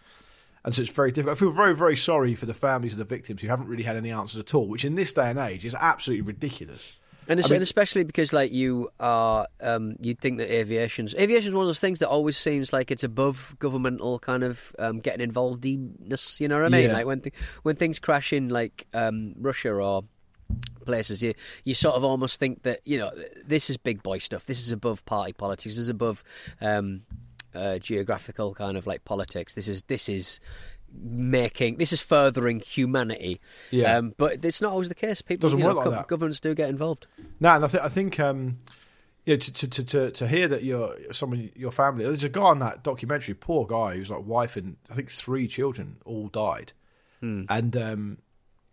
And 0.65 0.73
so 0.73 0.81
it's 0.81 0.91
very 0.91 1.11
difficult. 1.11 1.37
I 1.37 1.39
feel 1.39 1.51
very, 1.51 1.75
very 1.75 1.97
sorry 1.97 2.35
for 2.35 2.45
the 2.45 2.53
families 2.53 2.93
of 2.93 2.97
the 2.97 3.03
victims 3.03 3.41
who 3.41 3.49
haven't 3.49 3.67
really 3.67 3.83
had 3.83 3.97
any 3.97 4.11
answers 4.11 4.39
at 4.39 4.55
all, 4.55 4.67
which 4.67 4.85
in 4.85 4.95
this 4.95 5.11
day 5.13 5.29
and 5.29 5.37
age 5.37 5.65
is 5.65 5.75
absolutely 5.75 6.21
ridiculous. 6.21 6.97
And, 7.27 7.39
I 7.39 7.43
mean- 7.43 7.53
and 7.53 7.63
especially 7.63 8.03
because 8.03 8.33
like 8.33 8.51
you 8.51 8.89
are, 8.99 9.47
um, 9.61 9.95
you'd 10.01 10.19
think 10.19 10.39
that 10.39 10.51
aviation's 10.53 11.15
aviation's 11.15 11.55
one 11.55 11.63
of 11.63 11.67
those 11.67 11.79
things 11.79 11.99
that 11.99 12.09
always 12.09 12.37
seems 12.37 12.73
like 12.73 12.91
it's 12.91 13.03
above 13.03 13.55
governmental 13.59 14.19
kind 14.19 14.43
of 14.43 14.75
um, 14.79 14.99
getting 14.99 15.21
involved 15.21 15.65
ness. 15.65 16.39
You 16.41 16.47
know 16.47 16.55
what 16.61 16.65
I 16.65 16.69
mean? 16.69 16.87
Yeah. 16.89 16.93
Like 16.93 17.05
when 17.05 17.21
th- 17.21 17.35
when 17.63 17.75
things 17.75 17.99
crash 17.99 18.33
in 18.33 18.49
like 18.49 18.87
um, 18.93 19.33
Russia 19.39 19.73
or 19.73 20.03
places, 20.85 21.23
you 21.23 21.33
you 21.63 21.73
sort 21.73 21.95
of 21.95 22.03
almost 22.03 22.39
think 22.39 22.63
that 22.63 22.79
you 22.83 22.97
know 22.97 23.11
this 23.45 23.69
is 23.69 23.77
big 23.77 24.03
boy 24.03 24.17
stuff. 24.17 24.45
This 24.45 24.59
is 24.59 24.71
above 24.71 25.05
party 25.05 25.33
politics. 25.33 25.75
This 25.75 25.79
is 25.83 25.89
above 25.89 26.23
um, 26.61 27.03
uh, 27.55 27.77
geographical 27.79 28.53
kind 28.53 28.77
of 28.77 28.85
like 28.85 29.05
politics. 29.05 29.53
This 29.53 29.67
is 29.67 29.83
this 29.83 30.09
is 30.09 30.39
making 30.93 31.77
this 31.77 31.91
is 31.93 32.01
furthering 32.01 32.59
humanity. 32.59 33.39
Yeah. 33.71 33.97
Um, 33.97 34.13
but 34.17 34.43
it's 34.45 34.61
not 34.61 34.71
always 34.71 34.89
the 34.89 34.95
case. 34.95 35.21
People, 35.21 35.47
Doesn't 35.47 35.59
you 35.59 35.65
know, 35.65 35.75
work 35.75 35.85
like 35.85 35.95
that. 35.95 36.07
governments 36.07 36.39
do 36.39 36.53
get 36.53 36.69
involved. 36.69 37.07
No, 37.39 37.49
and 37.55 37.63
I, 37.63 37.67
th- 37.67 37.83
I 37.83 37.89
think 37.89 38.19
um, 38.19 38.57
you 39.25 39.33
know, 39.33 39.37
to, 39.39 39.53
to, 39.53 39.67
to, 39.67 39.83
to, 39.83 40.11
to 40.11 40.27
hear 40.27 40.47
that 40.47 40.63
your 40.63 40.95
someone 41.11 41.49
your 41.55 41.71
family. 41.71 42.05
There's 42.05 42.23
a 42.23 42.29
guy 42.29 42.41
on 42.41 42.59
that 42.59 42.83
documentary, 42.83 43.33
poor 43.35 43.65
guy, 43.65 43.95
who's 43.95 44.09
like 44.09 44.25
wife 44.25 44.55
and 44.55 44.77
I 44.91 44.95
think 44.95 45.09
three 45.11 45.47
children 45.47 45.97
all 46.05 46.27
died, 46.27 46.73
Hmm. 47.21 47.43
and 47.49 47.75
um, 47.77 48.17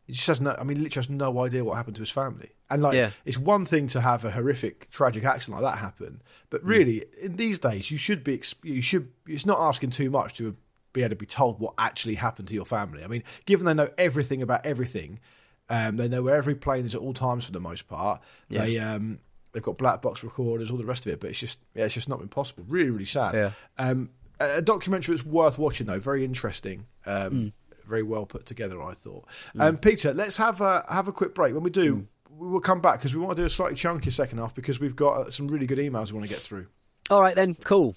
he 0.07 0.13
just 0.15 0.27
has 0.27 0.41
no. 0.41 0.57
I 0.59 0.65
mean, 0.65 0.83
literally 0.83 1.07
has 1.07 1.11
no 1.11 1.39
idea 1.45 1.65
what 1.65 1.77
happened 1.77 1.97
to 1.97 2.03
his 2.03 2.11
family. 2.11 2.51
And 2.73 2.83
like, 2.83 2.95
Yeah. 2.95 3.11
it's 3.25 3.37
one 3.39 3.65
thing 3.65 3.89
to 3.89 4.01
have 4.01 4.25
a 4.25 4.31
horrific, 4.31 4.89
tragic 4.91 5.25
accident 5.25 5.61
like 5.61 5.73
that 5.75 5.81
happen, 5.81 6.23
but 6.51 6.61
Hmm. 6.63 6.69
really, 6.69 7.05
in 7.21 7.37
these 7.37 7.59
days, 7.59 7.91
you 7.91 7.99
should 7.99 8.23
be. 8.25 8.43
You 8.63 8.83
should. 8.83 9.09
It's 9.27 9.47
not 9.47 9.59
asking 9.61 9.91
too 9.91 10.11
much 10.11 10.35
to 10.35 10.57
be 10.93 11.03
able 11.03 11.11
to 11.11 11.17
be 11.17 11.27
told 11.27 11.61
what 11.61 11.75
actually 11.79 12.15
happened 12.17 12.49
to 12.49 12.55
your 12.55 12.65
family. 12.65 13.05
I 13.05 13.07
mean, 13.07 13.23
given 13.47 13.67
they 13.67 13.75
know 13.75 13.89
everything 13.99 14.43
about 14.43 14.65
everything, 14.67 15.21
um, 15.69 15.97
they 15.97 16.09
know 16.09 16.23
where 16.23 16.37
every 16.37 16.55
plane 16.55 16.85
is 16.85 16.95
at 16.95 17.01
all 17.01 17.15
times 17.15 17.45
for 17.45 17.53
the 17.53 17.61
most 17.61 17.87
part. 17.89 18.21
Yeah. 18.49 18.65
They 18.65 18.79
um, 18.79 19.19
they've 19.53 19.63
got 19.63 19.79
black 19.79 20.03
box 20.03 20.23
recorders, 20.25 20.71
all 20.71 20.77
the 20.79 20.85
rest 20.85 21.07
of 21.07 21.13
it. 21.13 21.21
But 21.21 21.31
it's 21.31 21.39
just 21.39 21.59
yeah, 21.75 21.85
it's 21.85 21.95
just 21.95 22.09
not 22.09 22.19
been 22.19 22.29
possible. 22.29 22.65
Really, 22.69 22.91
really 22.91 23.05
sad. 23.05 23.35
Yeah. 23.35 23.51
Um, 23.79 24.11
a, 24.41 24.57
a 24.57 24.63
documentary 24.63 25.15
that's 25.17 25.27
worth 25.27 25.59
watching 25.59 25.87
though. 25.87 26.01
Very 26.01 26.25
interesting. 26.25 26.87
Um, 27.07 27.31
Mm. 27.33 27.53
Very 27.89 28.03
well 28.05 28.25
put 28.25 28.47
together, 28.47 28.81
I 28.81 28.95
thought. 28.95 29.25
Um, 29.59 29.77
Peter, 29.77 30.15
let's 30.15 30.37
have 30.37 30.61
a 30.61 30.85
have 30.89 31.09
a 31.09 31.13
quick 31.13 31.35
break. 31.35 31.55
When 31.55 31.65
we 31.65 31.71
do, 31.71 31.97
Mm. 31.97 32.07
we 32.39 32.47
will 32.49 32.61
come 32.61 32.81
back 32.81 33.01
because 33.01 33.17
we 33.17 33.21
want 33.21 33.35
to 33.37 33.43
do 33.43 33.47
a 33.47 33.51
slightly 33.51 33.75
chunkier 33.77 34.13
second 34.13 34.39
half 34.39 34.55
because 34.55 34.79
we've 34.79 34.95
got 34.95 35.13
uh, 35.27 35.31
some 35.33 35.49
really 35.49 35.67
good 35.67 35.79
emails 35.79 36.13
we 36.13 36.19
want 36.19 36.25
to 36.29 36.33
get 36.33 36.39
through. 36.41 36.67
All 37.11 37.21
right 37.21 37.35
then, 37.35 37.57
cool. 37.65 37.97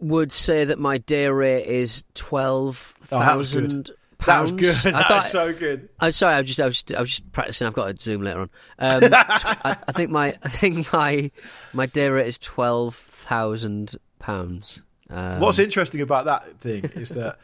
would 0.00 0.32
say 0.32 0.64
that 0.66 0.78
my 0.78 0.98
day 0.98 1.28
rate 1.28 1.66
is 1.66 2.04
twelve 2.14 2.94
Oh, 3.12 3.18
that 3.20 3.36
was 3.36 3.52
good. 3.54 3.62
thousand 3.70 3.90
That 4.26 4.40
was 4.40 4.50
good. 4.52 4.76
I 4.86 4.90
That 4.98 5.08
thought- 5.08 5.22
was 5.24 5.30
so 5.32 5.52
good. 5.54 5.88
I'm 6.00 6.12
sorry. 6.12 6.34
I 6.34 6.40
was 6.40 6.48
just, 6.48 6.60
I 6.60 6.66
was, 6.66 6.84
I 6.96 7.00
was 7.00 7.10
just 7.10 7.32
practicing. 7.32 7.66
I've 7.66 7.74
got 7.74 7.90
a 7.90 7.96
Zoom 7.96 8.22
later 8.22 8.40
on. 8.40 8.50
Um, 8.78 9.00
tw- 9.02 9.12
I, 9.12 9.76
I 9.88 9.92
think 9.92 10.10
my, 10.10 10.34
I 10.42 10.48
think 10.48 10.92
my, 10.92 11.30
my 11.72 11.86
day 11.86 12.08
rate 12.08 12.26
is 12.26 12.38
twelve 12.38 12.94
thousand 12.96 13.94
pounds. 14.18 14.82
Um, 15.08 15.38
What's 15.40 15.58
interesting 15.60 16.00
about 16.00 16.24
that 16.24 16.58
thing 16.60 16.84
is 16.96 17.10
that 17.10 17.38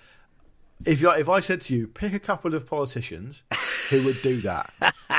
if 0.87 1.01
you, 1.01 1.11
if 1.11 1.29
I 1.29 1.41
said 1.41 1.61
to 1.63 1.75
you, 1.75 1.87
pick 1.87 2.13
a 2.13 2.19
couple 2.19 2.55
of 2.55 2.67
politicians 2.67 3.43
who 3.91 4.03
would 4.05 4.21
do 4.23 4.41
that 4.43 4.73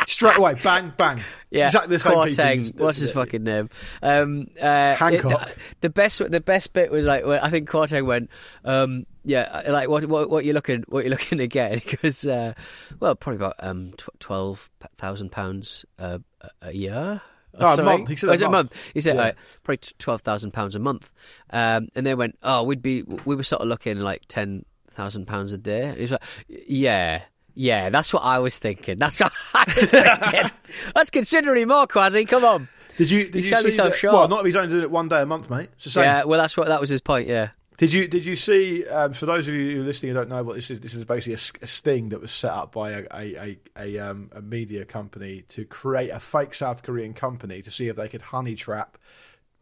straight 0.07 0.37
away, 0.37 0.55
bang 0.63 0.93
bang, 0.97 1.21
Yeah, 1.51 1.65
exactly 1.65 1.97
the 1.97 2.31
same 2.31 2.63
people. 2.63 2.85
What's 2.85 2.99
his 2.99 3.11
fucking 3.11 3.43
name? 3.43 3.69
Um, 4.01 4.47
uh, 4.61 4.95
Hancock. 4.95 5.49
it- 5.49 5.57
the 5.81 5.89
best, 5.89 6.19
the 6.31 6.41
best 6.41 6.73
bit 6.73 6.91
was 6.91 7.05
like 7.05 7.23
I 7.25 7.49
think 7.49 7.69
Kwarteng 7.69 8.05
went, 8.05 8.29
um, 8.65 9.05
yeah, 9.23 9.61
like 9.69 9.89
what, 9.89 10.05
what, 10.05 10.29
what 10.29 10.45
you 10.45 10.53
looking, 10.53 10.83
what 10.87 11.03
you 11.03 11.09
looking 11.11 11.37
to 11.37 11.47
get? 11.47 11.83
Because, 11.85 12.25
uh, 12.27 12.53
well, 12.99 13.15
probably 13.15 13.37
about 13.37 13.55
um, 13.59 13.91
tw- 13.97 14.09
twelve 14.19 14.69
thousand 14.97 15.31
pounds 15.31 15.85
uh, 15.99 16.19
a- 16.61 16.71
year. 16.73 17.21
No, 17.59 17.67
a 17.67 17.83
month. 17.83 18.09
He 18.09 18.15
said 18.15 18.29
Oh, 18.29 18.31
a 18.31 18.35
it 18.35 18.49
month. 18.49 18.91
He 18.95 18.99
said 19.01 19.15
Yeah. 19.15 19.21
uh, 19.25 19.31
probably 19.61 19.77
twelve 19.99 20.21
thousand 20.21 20.51
pounds 20.53 20.73
a 20.73 20.79
month. 20.79 21.11
Um, 21.51 21.89
and 21.95 22.03
they 22.03 22.15
went, 22.15 22.35
oh, 22.41 22.63
we'd 22.63 22.81
be, 22.81 23.03
we 23.03 23.35
were 23.35 23.43
sort 23.43 23.61
of 23.61 23.67
looking 23.67 23.99
like 23.99 24.23
ten 24.27 24.65
thousand 24.93 25.25
pounds 25.27 25.53
a 25.53 25.57
day. 25.57 25.87
And 25.89 25.95
he 25.97 26.01
was 26.03 26.11
like, 26.11 26.23
yeah. 26.47 27.23
Yeah, 27.55 27.89
that's 27.89 28.11
what 28.13 28.21
I 28.23 28.39
was 28.39 28.57
thinking. 28.57 28.97
That's 28.97 29.19
what 29.21 29.31
I 29.53 29.63
was 29.67 29.89
thinking. 29.91 30.51
that's 30.95 31.09
considerably 31.09 31.65
more, 31.65 31.85
Quasi. 31.87 32.25
Come 32.25 32.43
on. 32.45 32.67
Did 32.97 33.11
you? 33.11 33.25
Did 33.25 33.35
You 33.35 33.37
you, 33.41 33.43
sell 33.43 33.59
see 33.61 33.65
yourself 33.67 33.89
that- 33.91 33.97
short. 33.99 34.13
Well, 34.13 34.27
not 34.27 34.39
if 34.39 34.45
he's 34.47 34.55
only 34.55 34.69
doing 34.69 34.83
it 34.83 34.91
one 34.91 35.07
day 35.07 35.21
a 35.21 35.25
month, 35.25 35.49
mate. 35.49 35.69
It's 35.75 35.83
the 35.85 35.89
same. 35.91 36.03
Yeah, 36.03 36.23
well, 36.23 36.39
that's 36.39 36.55
what 36.57 36.67
that 36.67 36.79
was 36.81 36.89
his 36.89 37.01
point. 37.01 37.27
Yeah. 37.27 37.49
Did 37.77 37.91
you 37.91 38.07
did 38.07 38.23
you 38.25 38.35
see? 38.35 38.85
Um, 38.87 39.13
for 39.13 39.25
those 39.25 39.47
of 39.47 39.53
you 39.55 39.75
who 39.77 39.81
are 39.81 39.85
listening 39.85 40.13
who 40.13 40.19
don't 40.19 40.29
know 40.29 40.43
what 40.43 40.55
this 40.55 40.69
is, 40.69 40.81
this 40.81 40.93
is 40.93 41.05
basically 41.05 41.33
a 41.33 41.67
sting 41.67 42.09
that 42.09 42.21
was 42.21 42.31
set 42.31 42.51
up 42.51 42.71
by 42.71 42.91
a 42.91 43.03
a, 43.11 43.35
a, 43.35 43.57
a, 43.77 43.99
um, 43.99 44.29
a 44.31 44.41
media 44.43 44.85
company 44.85 45.43
to 45.49 45.65
create 45.65 46.09
a 46.09 46.19
fake 46.19 46.53
South 46.53 46.83
Korean 46.83 47.13
company 47.15 47.61
to 47.63 47.71
see 47.71 47.87
if 47.87 47.95
they 47.95 48.07
could 48.07 48.21
honey 48.21 48.53
trap 48.55 48.97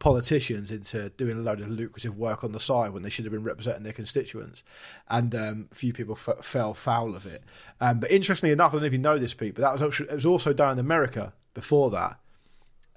politicians 0.02 0.72
into 0.72 1.10
doing 1.10 1.38
a 1.38 1.40
load 1.40 1.60
of 1.60 1.68
lucrative 1.68 2.18
work 2.18 2.42
on 2.42 2.50
the 2.50 2.58
side 2.58 2.92
when 2.92 3.04
they 3.04 3.08
should 3.08 3.24
have 3.24 3.30
been 3.30 3.44
representing 3.44 3.84
their 3.84 3.92
constituents. 3.92 4.64
And 5.08 5.32
um, 5.32 5.68
a 5.70 5.76
few 5.76 5.92
people 5.92 6.18
f- 6.18 6.44
fell 6.44 6.74
foul 6.74 7.14
of 7.14 7.24
it. 7.24 7.44
Um, 7.80 8.00
but 8.00 8.10
interestingly 8.10 8.52
enough, 8.52 8.70
I 8.70 8.72
don't 8.72 8.80
know 8.80 8.86
if 8.88 8.92
you 8.92 8.98
know 8.98 9.16
this, 9.16 9.32
Pete, 9.32 9.54
but 9.54 9.62
that 9.62 9.72
was 9.72 9.80
actually, 9.80 10.08
it 10.08 10.16
was 10.16 10.26
also 10.26 10.52
done 10.52 10.72
in 10.72 10.78
America 10.80 11.34
before 11.54 11.88
that. 11.90 12.18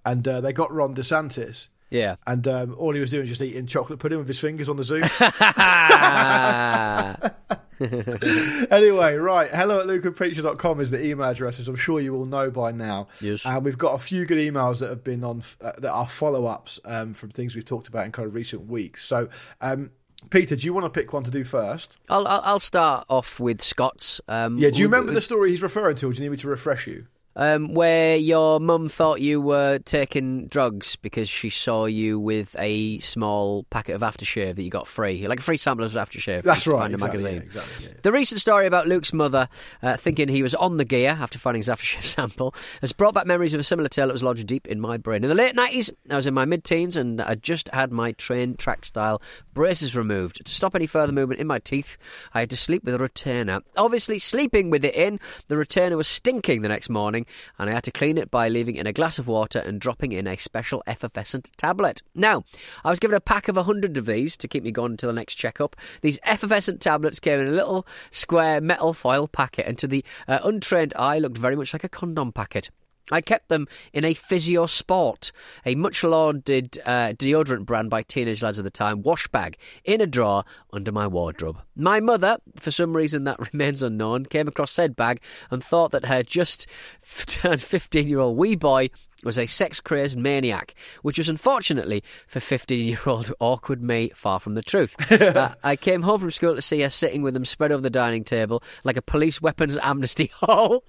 And 0.03 0.27
uh, 0.27 0.41
they 0.41 0.51
got 0.51 0.73
Ron 0.73 0.95
DeSantis. 0.95 1.67
Yeah. 1.91 2.15
And 2.25 2.47
um, 2.47 2.75
all 2.75 2.95
he 2.95 2.99
was 2.99 3.11
doing 3.11 3.21
was 3.21 3.29
just 3.29 3.41
eating 3.43 3.67
chocolate 3.67 3.99
pudding 3.99 4.17
with 4.17 4.27
his 4.27 4.39
fingers 4.39 4.67
on 4.67 4.77
the 4.77 4.83
Zoom. 4.83 5.03
anyway, 8.71 9.15
right. 9.15 9.49
Hello 9.51 9.79
at 9.79 9.85
lukeandpeteshow.com 9.85 10.79
is 10.79 10.91
the 10.91 11.03
email 11.03 11.27
address, 11.27 11.59
as 11.59 11.67
I'm 11.67 11.75
sure 11.75 11.99
you 11.99 12.15
all 12.15 12.25
know 12.25 12.49
by 12.49 12.71
now. 12.71 13.07
Yes. 13.21 13.45
And 13.45 13.63
we've 13.65 13.77
got 13.77 13.93
a 13.93 13.97
few 13.99 14.25
good 14.25 14.37
emails 14.37 14.79
that 14.79 14.89
have 14.89 15.03
been 15.03 15.23
on, 15.23 15.43
uh, 15.61 15.73
that 15.77 15.91
are 15.91 16.07
follow 16.07 16.45
ups 16.45 16.79
um, 16.85 17.13
from 17.13 17.29
things 17.31 17.55
we've 17.55 17.65
talked 17.65 17.87
about 17.87 18.05
in 18.05 18.11
kind 18.11 18.27
of 18.27 18.35
recent 18.35 18.67
weeks. 18.67 19.03
So, 19.05 19.29
um, 19.61 19.91
Peter, 20.29 20.55
do 20.55 20.65
you 20.65 20.73
want 20.73 20.85
to 20.85 20.89
pick 20.89 21.13
one 21.13 21.23
to 21.23 21.31
do 21.31 21.43
first? 21.43 21.97
I'll 22.09 22.27
I'll, 22.27 22.41
I'll 22.43 22.59
start 22.59 23.05
off 23.09 23.39
with 23.39 23.61
Scott's. 23.61 24.21
Um, 24.27 24.57
Yeah, 24.57 24.69
do 24.69 24.79
you 24.79 24.85
remember 24.85 25.11
the 25.11 25.21
story 25.21 25.51
he's 25.51 25.61
referring 25.61 25.97
to, 25.97 26.07
or 26.07 26.11
do 26.13 26.17
you 26.17 26.23
need 26.23 26.31
me 26.31 26.37
to 26.37 26.47
refresh 26.47 26.87
you? 26.87 27.07
Um, 27.35 27.73
where 27.73 28.15
your 28.17 28.59
mum 28.59 28.87
thought 28.89 29.21
you 29.21 29.41
were 29.41 29.79
taking 29.79 30.47
drugs 30.47 30.95
because 30.95 31.27
she 31.27 31.49
saw 31.49 31.85
you 31.85 32.19
with 32.19 32.55
a 32.59 32.99
small 32.99 33.63
packet 33.69 33.93
of 33.93 34.01
aftershave 34.01 34.55
that 34.55 34.63
you 34.63 34.69
got 34.69 34.87
free, 34.87 35.27
like 35.27 35.39
a 35.39 35.43
free 35.43 35.57
sample 35.57 35.85
of 35.85 35.91
aftershave. 35.93 36.43
That's 36.43 36.65
right. 36.67 36.79
Finder 36.79 36.95
Exactly, 36.95 37.23
magazine. 37.23 37.35
yeah, 37.41 37.43
exactly, 37.43 37.85
yeah. 37.87 37.93
The 38.03 38.11
recent 38.11 38.41
story 38.41 38.65
about 38.67 38.87
Luke's 38.87 39.13
mother 39.13 39.47
uh, 39.81 39.97
thinking 39.97 40.27
he 40.27 40.43
was 40.43 40.55
on 40.55 40.77
the 40.77 40.85
gear 40.85 41.17
after 41.19 41.37
finding 41.37 41.59
his 41.59 41.67
aftershave 41.67 42.03
sample 42.15 42.53
has 42.81 42.93
brought 42.93 43.13
back 43.13 43.25
memories 43.27 43.53
of 43.53 43.59
a 43.59 43.63
similar 43.63 43.89
tale 43.89 44.07
that 44.07 44.13
was 44.13 44.23
lodged 44.23 44.47
deep 44.47 44.67
in 44.67 44.79
my 44.79 44.97
brain. 44.97 45.23
In 45.23 45.29
the 45.29 45.35
late 45.35 45.55
90s, 45.55 45.89
I 46.09 46.15
was 46.15 46.27
in 46.27 46.33
my 46.33 46.45
mid 46.45 46.63
teens 46.63 46.95
and 46.95 47.21
I 47.21 47.35
just 47.35 47.69
had 47.73 47.91
my 47.91 48.11
train 48.13 48.55
track 48.55 48.85
style 48.85 49.21
braces 49.53 49.95
removed. 49.95 50.45
To 50.45 50.53
stop 50.53 50.75
any 50.75 50.87
further 50.87 51.13
movement 51.13 51.39
in 51.41 51.47
my 51.47 51.59
teeth, 51.59 51.97
I 52.33 52.41
had 52.41 52.49
to 52.51 52.57
sleep 52.57 52.83
with 52.83 52.93
a 52.95 52.97
retainer. 52.99 53.61
Obviously, 53.77 54.19
sleeping 54.19 54.69
with 54.69 54.85
it 54.85 54.95
in, 54.95 55.19
the 55.47 55.57
retainer 55.57 55.97
was 55.97 56.07
stinking 56.07 56.61
the 56.61 56.69
next 56.69 56.89
morning 57.25 57.55
and 57.57 57.69
I 57.69 57.73
had 57.73 57.83
to 57.85 57.91
clean 57.91 58.17
it 58.17 58.31
by 58.31 58.49
leaving 58.49 58.75
it 58.75 58.81
in 58.81 58.87
a 58.87 58.93
glass 58.93 59.19
of 59.19 59.27
water 59.27 59.59
and 59.59 59.79
dropping 59.79 60.11
in 60.11 60.27
a 60.27 60.37
special 60.37 60.83
effervescent 60.87 61.51
tablet. 61.57 62.01
Now, 62.13 62.43
I 62.83 62.89
was 62.89 62.99
given 62.99 63.15
a 63.15 63.21
pack 63.21 63.47
of 63.47 63.57
a 63.57 63.63
hundred 63.63 63.97
of 63.97 64.05
these 64.05 64.37
to 64.37 64.47
keep 64.47 64.63
me 64.63 64.71
going 64.71 64.91
until 64.91 65.09
the 65.09 65.13
next 65.13 65.35
checkup. 65.35 65.75
These 66.01 66.19
effervescent 66.23 66.81
tablets 66.81 67.19
came 67.19 67.39
in 67.39 67.47
a 67.47 67.51
little 67.51 67.87
square 68.11 68.61
metal 68.61 68.93
foil 68.93 69.27
packet, 69.27 69.67
and 69.67 69.77
to 69.77 69.87
the 69.87 70.03
uh, 70.27 70.39
untrained 70.43 70.93
eye, 70.95 71.19
looked 71.19 71.37
very 71.37 71.55
much 71.55 71.73
like 71.73 71.83
a 71.83 71.89
condom 71.89 72.31
packet. 72.31 72.69
I 73.11 73.21
kept 73.21 73.49
them 73.49 73.67
in 73.93 74.03
a 74.03 74.13
Physio 74.13 74.65
Sport, 74.65 75.31
a 75.65 75.75
much 75.75 76.03
lauded 76.03 76.79
uh, 76.85 77.13
deodorant 77.13 77.65
brand 77.65 77.89
by 77.89 78.03
teenage 78.03 78.41
lads 78.41 78.57
at 78.57 78.65
the 78.65 78.71
time, 78.71 79.03
wash 79.03 79.27
bag, 79.27 79.57
in 79.83 80.01
a 80.01 80.07
drawer 80.07 80.43
under 80.73 80.91
my 80.91 81.07
wardrobe. 81.07 81.61
My 81.75 81.99
mother, 81.99 82.37
for 82.55 82.71
some 82.71 82.95
reason 82.95 83.23
that 83.25 83.39
remains 83.53 83.83
unknown, 83.83 84.25
came 84.25 84.47
across 84.47 84.71
said 84.71 84.95
bag 84.95 85.21
and 85.51 85.63
thought 85.63 85.91
that 85.91 86.05
her 86.05 86.23
just 86.23 86.67
turned 87.27 87.61
15 87.61 88.07
year 88.07 88.19
old 88.19 88.37
wee 88.37 88.55
boy 88.55 88.89
was 89.25 89.37
a 89.37 89.45
sex 89.45 89.81
crazed 89.81 90.17
maniac, 90.17 90.75
which 91.01 91.17
was 91.17 91.27
unfortunately 91.27 92.03
for 92.27 92.39
15 92.39 92.87
year 92.87 92.99
old 93.05 93.33
awkward 93.39 93.81
me 93.81 94.11
far 94.15 94.39
from 94.39 94.55
the 94.55 94.61
truth. 94.61 94.95
uh, 95.11 95.55
I 95.63 95.75
came 95.75 96.03
home 96.03 96.21
from 96.21 96.31
school 96.31 96.55
to 96.55 96.61
see 96.61 96.81
her 96.81 96.89
sitting 96.89 97.21
with 97.21 97.33
them 97.33 97.43
spread 97.43 97.71
over 97.71 97.81
the 97.81 97.89
dining 97.89 98.23
table 98.23 98.63
like 98.83 98.95
a 98.95 99.01
police 99.01 99.41
weapons 99.41 99.77
amnesty 99.81 100.27
hall, 100.33 100.83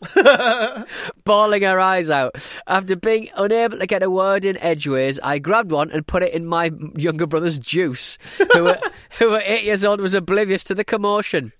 bawling 1.24 1.62
her 1.62 1.80
eyes 1.80 2.10
out. 2.10 2.36
After 2.66 2.94
being 2.94 3.28
unable 3.36 3.78
to 3.78 3.86
get 3.86 4.02
a 4.02 4.10
word 4.10 4.44
in 4.44 4.56
edgeways, 4.58 5.18
I 5.22 5.38
grabbed 5.38 5.72
one 5.72 5.90
and 5.90 6.06
put 6.06 6.22
it 6.22 6.32
in 6.32 6.46
my 6.46 6.70
younger 6.96 7.26
brother's 7.26 7.58
juice, 7.58 8.18
who, 8.52 8.68
at, 8.68 8.92
who 9.18 9.34
at 9.34 9.42
eight 9.46 9.64
years 9.64 9.84
old 9.84 10.00
was 10.00 10.14
oblivious 10.14 10.62
to 10.64 10.74
the 10.74 10.84
commotion. 10.84 11.52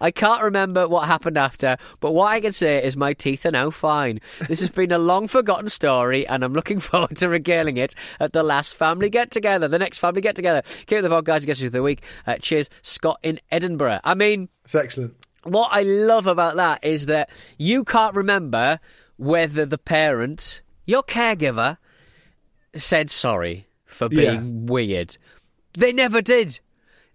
I 0.00 0.10
can't 0.10 0.42
remember 0.42 0.86
what 0.88 1.06
happened 1.06 1.38
after, 1.38 1.76
but 2.00 2.12
what 2.12 2.26
I 2.26 2.40
can 2.40 2.52
say 2.52 2.82
is 2.84 2.96
my 2.96 3.12
teeth 3.14 3.46
are 3.46 3.50
now 3.50 3.70
fine. 3.70 4.20
This 4.48 4.60
has 4.60 4.70
been 4.70 4.92
a 4.92 4.98
long 4.98 5.26
forgotten 5.28 5.68
story, 5.68 6.26
and 6.26 6.44
I'm 6.44 6.52
looking 6.52 6.78
forward 6.80 7.16
to 7.16 7.28
regaling 7.28 7.76
it 7.76 7.94
at 8.20 8.32
the 8.32 8.42
last 8.42 8.74
family 8.74 9.08
get 9.10 9.30
together, 9.30 9.66
the 9.68 9.78
next 9.78 9.98
family 9.98 10.20
get 10.20 10.36
together. 10.36 10.62
Keep 10.86 11.02
the 11.02 11.08
podcast 11.08 11.46
guest 11.46 11.62
of 11.62 11.72
the 11.72 11.82
week. 11.82 12.02
Uh, 12.26 12.36
cheers, 12.36 12.68
Scott 12.82 13.18
in 13.22 13.40
Edinburgh. 13.50 14.00
I 14.04 14.14
mean, 14.14 14.48
It's 14.64 14.74
excellent. 14.74 15.14
what 15.44 15.68
I 15.72 15.82
love 15.82 16.26
about 16.26 16.56
that 16.56 16.84
is 16.84 17.06
that 17.06 17.30
you 17.58 17.84
can't 17.84 18.14
remember 18.14 18.80
whether 19.16 19.64
the 19.64 19.78
parent, 19.78 20.60
your 20.86 21.02
caregiver, 21.02 21.78
said 22.74 23.08
sorry 23.10 23.66
for 23.86 24.08
being 24.08 24.66
weird. 24.66 25.16
They 25.78 25.92
never 25.92 26.20
did. 26.20 26.58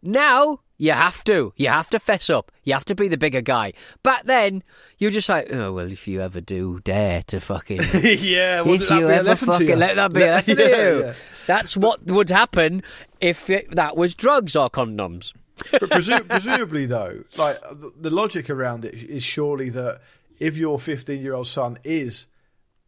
Now 0.01 0.62
you 0.79 0.93
have 0.93 1.24
to. 1.25 1.53
You 1.57 1.67
have 1.69 1.89
to 1.91 2.00
fess 2.00 2.29
up. 2.31 2.51
You 2.63 2.74
have 2.74 2.86
to 2.86 2.95
be 2.95 3.07
the 3.07 3.17
bigger 3.17 3.41
guy. 3.41 3.74
Back 4.01 4.24
then, 4.24 4.63
you're 4.98 5.12
just 5.12 5.29
like, 5.29 5.53
oh 5.53 5.71
well, 5.74 5.91
if 5.91 6.07
you 6.07 6.21
ever 6.21 6.41
do 6.41 6.79
dare 6.83 7.21
to 7.27 7.39
fucking 7.39 7.81
yeah, 8.01 8.62
well, 8.62 8.74
if 8.75 8.89
you 8.89 9.07
ever 9.09 9.36
fucking 9.36 9.67
you. 9.67 9.75
let 9.75 9.98
that 9.98 10.12
be 10.13 10.21
a 10.21 10.25
Let- 10.27 10.31
lesson 10.48 10.57
to 10.57 10.63
you. 10.63 11.00
yeah. 11.05 11.13
That's 11.45 11.77
what 11.77 12.03
would 12.07 12.29
happen 12.29 12.81
if 13.21 13.50
it, 13.51 13.69
that 13.75 13.95
was 13.95 14.15
drugs 14.15 14.55
or 14.55 14.69
condoms. 14.71 15.33
But 15.71 15.81
presu- 15.89 16.27
presumably, 16.27 16.86
though, 16.86 17.24
like 17.38 17.59
the, 17.62 17.91
the 18.00 18.09
logic 18.09 18.50
around 18.50 18.85
it 18.85 18.94
is 18.96 19.24
surely 19.24 19.70
that 19.72 20.00
if 20.39 20.55
your 20.55 20.79
15 20.79 21.22
year 21.22 21.33
old 21.33 21.48
son 21.50 21.77
is, 21.83 22.27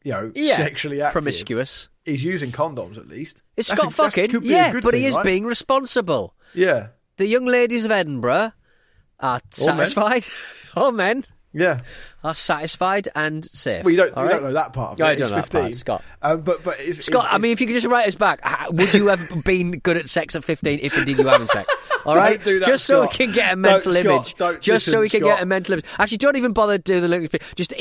you 0.04 0.14
know, 0.14 0.32
Yeah, 0.34 0.56
sexually 0.56 1.02
active, 1.02 1.12
promiscuous. 1.12 1.90
he's 2.06 2.24
using 2.24 2.54
condoms 2.54 2.98
at 2.98 3.10
least. 3.10 3.42
It's 3.58 3.68
Scott 3.68 3.88
a- 3.88 3.90
fucking 3.92 4.36
a 4.38 4.40
yeah, 4.40 4.80
but 4.82 4.94
he 4.94 5.06
is 5.06 5.18
right? 5.18 5.26
being 5.26 5.44
responsible. 5.46 6.34
Yeah, 6.54 6.88
The 7.22 7.28
young 7.28 7.46
ladies 7.46 7.86
of 7.86 7.92
Edinburgh 7.92 8.52
are 9.20 9.42
satisfied. 9.52 10.26
All 10.76 10.92
men 10.92 11.24
yeah. 11.54 11.82
are 12.24 12.34
satisfied 12.34 13.10
and 13.14 13.46
safe. 13.46 13.86
Well, 13.86 13.92
you 13.92 13.98
don't, 13.98 14.10
you 14.18 14.24
right? 14.24 14.32
don't 14.32 14.42
know 14.42 14.54
that 14.54 14.74
part 14.74 14.94
of 14.94 15.00
it. 15.00 15.04
I 15.04 15.14
don't 15.14 15.30
know 15.30 15.36
that 15.36 15.52
part, 15.52 15.76
Scott. 15.76 16.04
Um, 16.24 16.42
but 16.42 16.64
but 16.64 16.80
it's, 16.80 17.06
Scott, 17.06 17.26
it's, 17.26 17.34
I 17.36 17.38
mean, 17.38 17.52
if 17.52 17.62
you 17.62 17.68
could 17.68 17.76
just 17.76 17.86
write 17.86 18.08
us 18.08 18.16
back, 18.16 18.42
would 18.72 18.92
you 18.96 19.06
have 19.10 19.44
been 19.46 19.74
good 19.74 19.98
at 19.98 20.10
sex 20.10 20.36
at 20.36 20.44
15 20.44 20.80
if 20.82 20.98
indeed 20.98 21.20
you 21.20 21.24
were 21.24 21.30
having 21.30 21.48
sex? 21.48 21.72
All 22.06 22.16
Don't 22.16 22.44
do 22.44 22.60
that, 22.60 22.66
just 22.66 22.86
so 22.86 23.02
we 23.02 23.08
Scott. 23.08 23.18
can 23.18 23.32
get 23.32 23.46
a 23.46 23.50
Don't, 23.52 23.62
mental 23.62 23.92
Scott, 23.94 24.06
image. 24.06 24.36
don't- 24.36 24.62
just 24.62 24.86
so 24.86 24.92
listen, 24.92 25.00
we 25.02 25.10
can 25.10 25.20
Scott. 25.22 25.38
get 25.38 25.44
a 25.44 25.46
mental 25.46 25.74
image. 25.74 25.86
Actually, 26.00 26.18
don't 26.18 26.36
even 26.38 26.54
bother 26.54 26.78
doing 26.78 27.02
the 27.02 27.08
Luke. 27.08 27.32
Just 27.56 27.74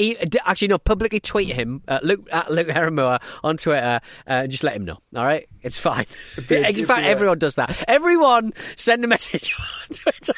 actually, 0.44 0.68
no, 0.68 0.78
publicly 0.78 1.20
tweet 1.20 1.48
him, 1.54 1.82
uh, 1.88 2.00
Luke, 2.02 2.28
at 2.32 2.50
Luke 2.50 2.68
Herrenmoor 2.68 3.20
on 3.42 3.56
Twitter, 3.56 4.00
uh, 4.26 4.46
just 4.46 4.62
let 4.64 4.74
him 4.74 4.84
know. 4.84 4.98
All 5.16 5.24
right? 5.24 5.48
It's 5.62 5.78
fine. 5.78 6.06
be- 6.48 6.56
In 6.80 6.86
fact, 6.86 7.04
everyone 7.06 7.38
does 7.38 7.54
that. 7.56 7.84
Everyone 7.88 8.52
send 8.76 9.04
a 9.04 9.08
message 9.08 9.54
on 9.90 9.96
Twitter. 9.96 10.34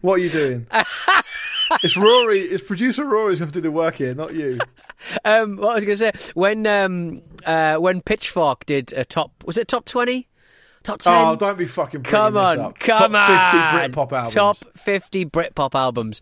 what 0.00 0.14
are 0.14 0.18
you 0.18 0.30
doing? 0.30 0.66
it's 1.82 1.96
Rory. 1.96 2.40
It's 2.40 2.62
producer 2.62 3.04
Rory's 3.04 3.40
have 3.40 3.48
to 3.52 3.54
do 3.54 3.62
the 3.62 3.70
work 3.70 3.96
here, 3.96 4.14
not 4.14 4.34
you. 4.34 4.58
Um, 5.24 5.56
what 5.56 5.72
I 5.72 5.74
was 5.74 5.84
going 5.84 5.96
to 5.98 6.18
say 6.22 6.30
when 6.34 6.66
um, 6.66 7.20
uh, 7.44 7.76
when 7.76 8.00
Pitchfork 8.00 8.64
did 8.66 8.92
a 8.94 9.04
top 9.04 9.32
was 9.44 9.56
it 9.56 9.68
top 9.68 9.84
twenty, 9.84 10.28
top 10.86 11.00
ten? 11.00 11.26
Oh, 11.26 11.36
don't 11.36 11.58
be 11.58 11.66
fucking 11.66 12.02
come 12.02 12.36
on, 12.36 12.72
come 12.74 13.12
Top 13.12 13.30
on, 13.30 13.92
50 13.92 13.94
Britpop 13.94 14.12
albums. 14.12 14.34
top 14.34 14.58
fifty 14.76 15.24
Britpop 15.26 15.74
albums. 15.74 16.20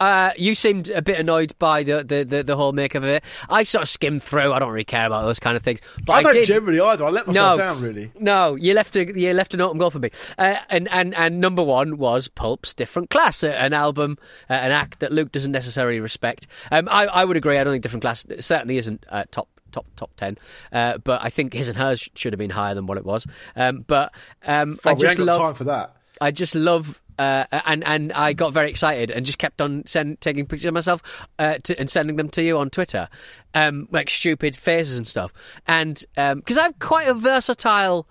Uh, 0.00 0.30
you 0.36 0.54
seemed 0.54 0.90
a 0.90 1.02
bit 1.02 1.18
annoyed 1.18 1.52
by 1.58 1.82
the, 1.82 2.04
the, 2.04 2.24
the, 2.24 2.42
the 2.42 2.56
whole 2.56 2.72
make 2.72 2.94
of 2.94 3.04
it. 3.04 3.24
I 3.48 3.64
sort 3.64 3.82
of 3.82 3.88
skimmed 3.88 4.22
through. 4.22 4.52
I 4.52 4.58
don't 4.58 4.70
really 4.70 4.84
care 4.84 5.06
about 5.06 5.24
those 5.24 5.40
kind 5.40 5.56
of 5.56 5.62
things. 5.62 5.80
But 6.04 6.12
I 6.12 6.22
don't 6.22 6.34
did. 6.34 6.46
generally 6.46 6.80
either. 6.80 7.04
I 7.04 7.10
let 7.10 7.26
myself 7.26 7.58
no, 7.58 7.64
down 7.64 7.82
really. 7.82 8.12
No, 8.18 8.54
you 8.54 8.74
left 8.74 8.94
a 8.96 9.12
you 9.18 9.32
left 9.34 9.54
an 9.54 9.60
open 9.60 9.78
goal 9.78 9.90
for 9.90 9.98
me. 9.98 10.10
Uh, 10.36 10.56
and 10.68 10.88
and 10.92 11.14
and 11.14 11.40
number 11.40 11.62
one 11.62 11.98
was 11.98 12.28
Pulp's 12.28 12.74
Different 12.74 13.10
Class, 13.10 13.42
an 13.42 13.72
album, 13.72 14.18
uh, 14.48 14.54
an 14.54 14.70
act 14.70 15.00
that 15.00 15.12
Luke 15.12 15.32
doesn't 15.32 15.52
necessarily 15.52 16.00
respect. 16.00 16.46
Um, 16.70 16.88
I 16.88 17.06
I 17.06 17.24
would 17.24 17.36
agree. 17.36 17.58
I 17.58 17.64
don't 17.64 17.74
think 17.74 17.82
Different 17.82 18.02
Class 18.02 18.24
certainly 18.38 18.78
isn't 18.78 19.04
uh, 19.08 19.24
top. 19.30 19.48
Top 19.72 19.86
top 19.96 20.10
ten, 20.16 20.38
uh, 20.72 20.98
but 20.98 21.22
I 21.22 21.30
think 21.30 21.52
his 21.52 21.68
and 21.68 21.76
hers 21.76 22.08
should 22.14 22.32
have 22.32 22.38
been 22.38 22.50
higher 22.50 22.74
than 22.74 22.86
what 22.86 22.98
it 22.98 23.04
was. 23.04 23.26
Um, 23.54 23.84
but 23.86 24.14
um, 24.46 24.72
I 24.84 24.90
Fuck, 24.90 24.98
we 24.98 25.06
just 25.06 25.18
love 25.18 25.40
time 25.40 25.54
for 25.54 25.64
that. 25.64 25.96
I 26.20 26.30
just 26.30 26.54
love. 26.54 27.02
Uh, 27.18 27.44
and 27.66 27.82
and 27.82 28.12
I 28.12 28.32
got 28.32 28.52
very 28.52 28.70
excited 28.70 29.10
and 29.10 29.26
just 29.26 29.38
kept 29.38 29.60
on 29.60 29.84
send, 29.86 30.20
taking 30.20 30.46
pictures 30.46 30.66
of 30.66 30.74
myself 30.74 31.26
uh, 31.40 31.58
to, 31.64 31.76
and 31.76 31.90
sending 31.90 32.14
them 32.14 32.28
to 32.30 32.42
you 32.44 32.58
on 32.58 32.70
Twitter, 32.70 33.08
um, 33.54 33.88
like 33.90 34.08
stupid 34.08 34.54
faces 34.54 34.98
and 34.98 35.06
stuff. 35.06 35.32
And 35.66 36.00
because 36.14 36.56
I'm 36.56 36.74
quite 36.74 37.08
a 37.08 37.14
versatile, 37.14 38.08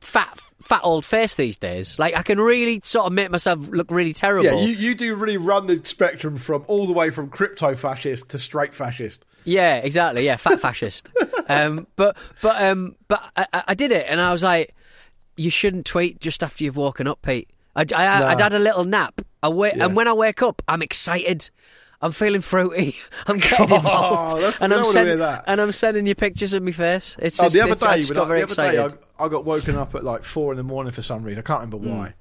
fat 0.00 0.36
fat 0.60 0.80
old 0.82 1.04
face 1.04 1.36
these 1.36 1.58
days, 1.58 1.96
like 1.98 2.16
I 2.16 2.22
can 2.22 2.40
really 2.40 2.80
sort 2.82 3.06
of 3.06 3.12
make 3.12 3.30
myself 3.30 3.68
look 3.68 3.90
really 3.92 4.12
terrible. 4.12 4.50
Yeah, 4.50 4.66
you, 4.66 4.74
you 4.74 4.94
do 4.96 5.14
really 5.14 5.36
run 5.36 5.68
the 5.68 5.80
spectrum 5.84 6.36
from 6.36 6.64
all 6.66 6.88
the 6.88 6.92
way 6.92 7.10
from 7.10 7.30
crypto 7.30 7.76
fascist 7.76 8.30
to 8.30 8.38
straight 8.40 8.74
fascist. 8.74 9.24
Yeah, 9.50 9.76
exactly. 9.78 10.24
Yeah, 10.24 10.36
fat 10.36 10.60
fascist. 10.60 11.12
um, 11.48 11.86
but 11.96 12.16
but 12.42 12.62
um, 12.62 12.96
but 13.08 13.22
I, 13.36 13.46
I- 13.52 13.64
I 13.68 13.74
did 13.74 13.92
it, 13.92 14.06
and 14.08 14.20
I 14.20 14.32
was 14.32 14.42
like, 14.42 14.74
you 15.36 15.50
shouldn't 15.50 15.86
tweet 15.86 16.20
just 16.20 16.42
after 16.42 16.64
you've 16.64 16.76
woken 16.76 17.06
up, 17.06 17.20
Pete. 17.22 17.48
I, 17.76 17.80
I, 17.80 17.84
would 17.84 18.38
Nah. 18.38 18.42
had 18.42 18.52
a 18.52 18.58
little 18.58 18.84
nap. 18.84 19.20
I 19.42 19.48
wait, 19.48 19.76
Yeah. 19.76 19.86
and 19.86 19.96
when 19.96 20.08
I 20.08 20.12
wake 20.12 20.42
up, 20.42 20.60
I'm 20.68 20.82
excited. 20.82 21.48
I'm 22.02 22.12
feeling 22.12 22.40
fruity. 22.40 22.96
I'm 23.26 23.38
getting 23.38 23.70
involved, 23.74 24.36
that's- 24.36 24.60
and 24.60 24.72
I 24.72 24.76
I'm 24.76 24.82
wanna 24.82 24.92
send- 24.92 25.08
hear 25.08 25.16
that. 25.18 25.44
and 25.46 25.60
I'm 25.60 25.72
sending 25.72 26.06
you 26.06 26.14
pictures 26.14 26.52
of 26.54 26.62
my 26.62 26.72
face. 26.72 27.16
It's 27.18 27.40
Oh, 27.40 27.48
the 27.48 27.60
other 27.62 27.72
it's, 27.72 27.82
I 27.82 27.94
day, 27.96 28.00
just 28.00 28.14
got 28.14 28.26
very 28.26 28.40
the 28.40 28.46
other 28.46 28.54
day, 28.54 28.68
excited. 28.82 28.98
I, 29.18 29.24
I 29.24 29.28
got 29.28 29.44
woken 29.44 29.76
up 29.76 29.94
at 29.94 30.02
like 30.04 30.24
four 30.24 30.52
in 30.52 30.56
the 30.56 30.62
morning 30.62 30.92
for 30.92 31.02
some 31.02 31.22
reason. 31.22 31.38
I 31.40 31.42
can't 31.42 31.60
remember 31.60 31.78
Hmm. 31.88 31.98
why, 31.98 32.14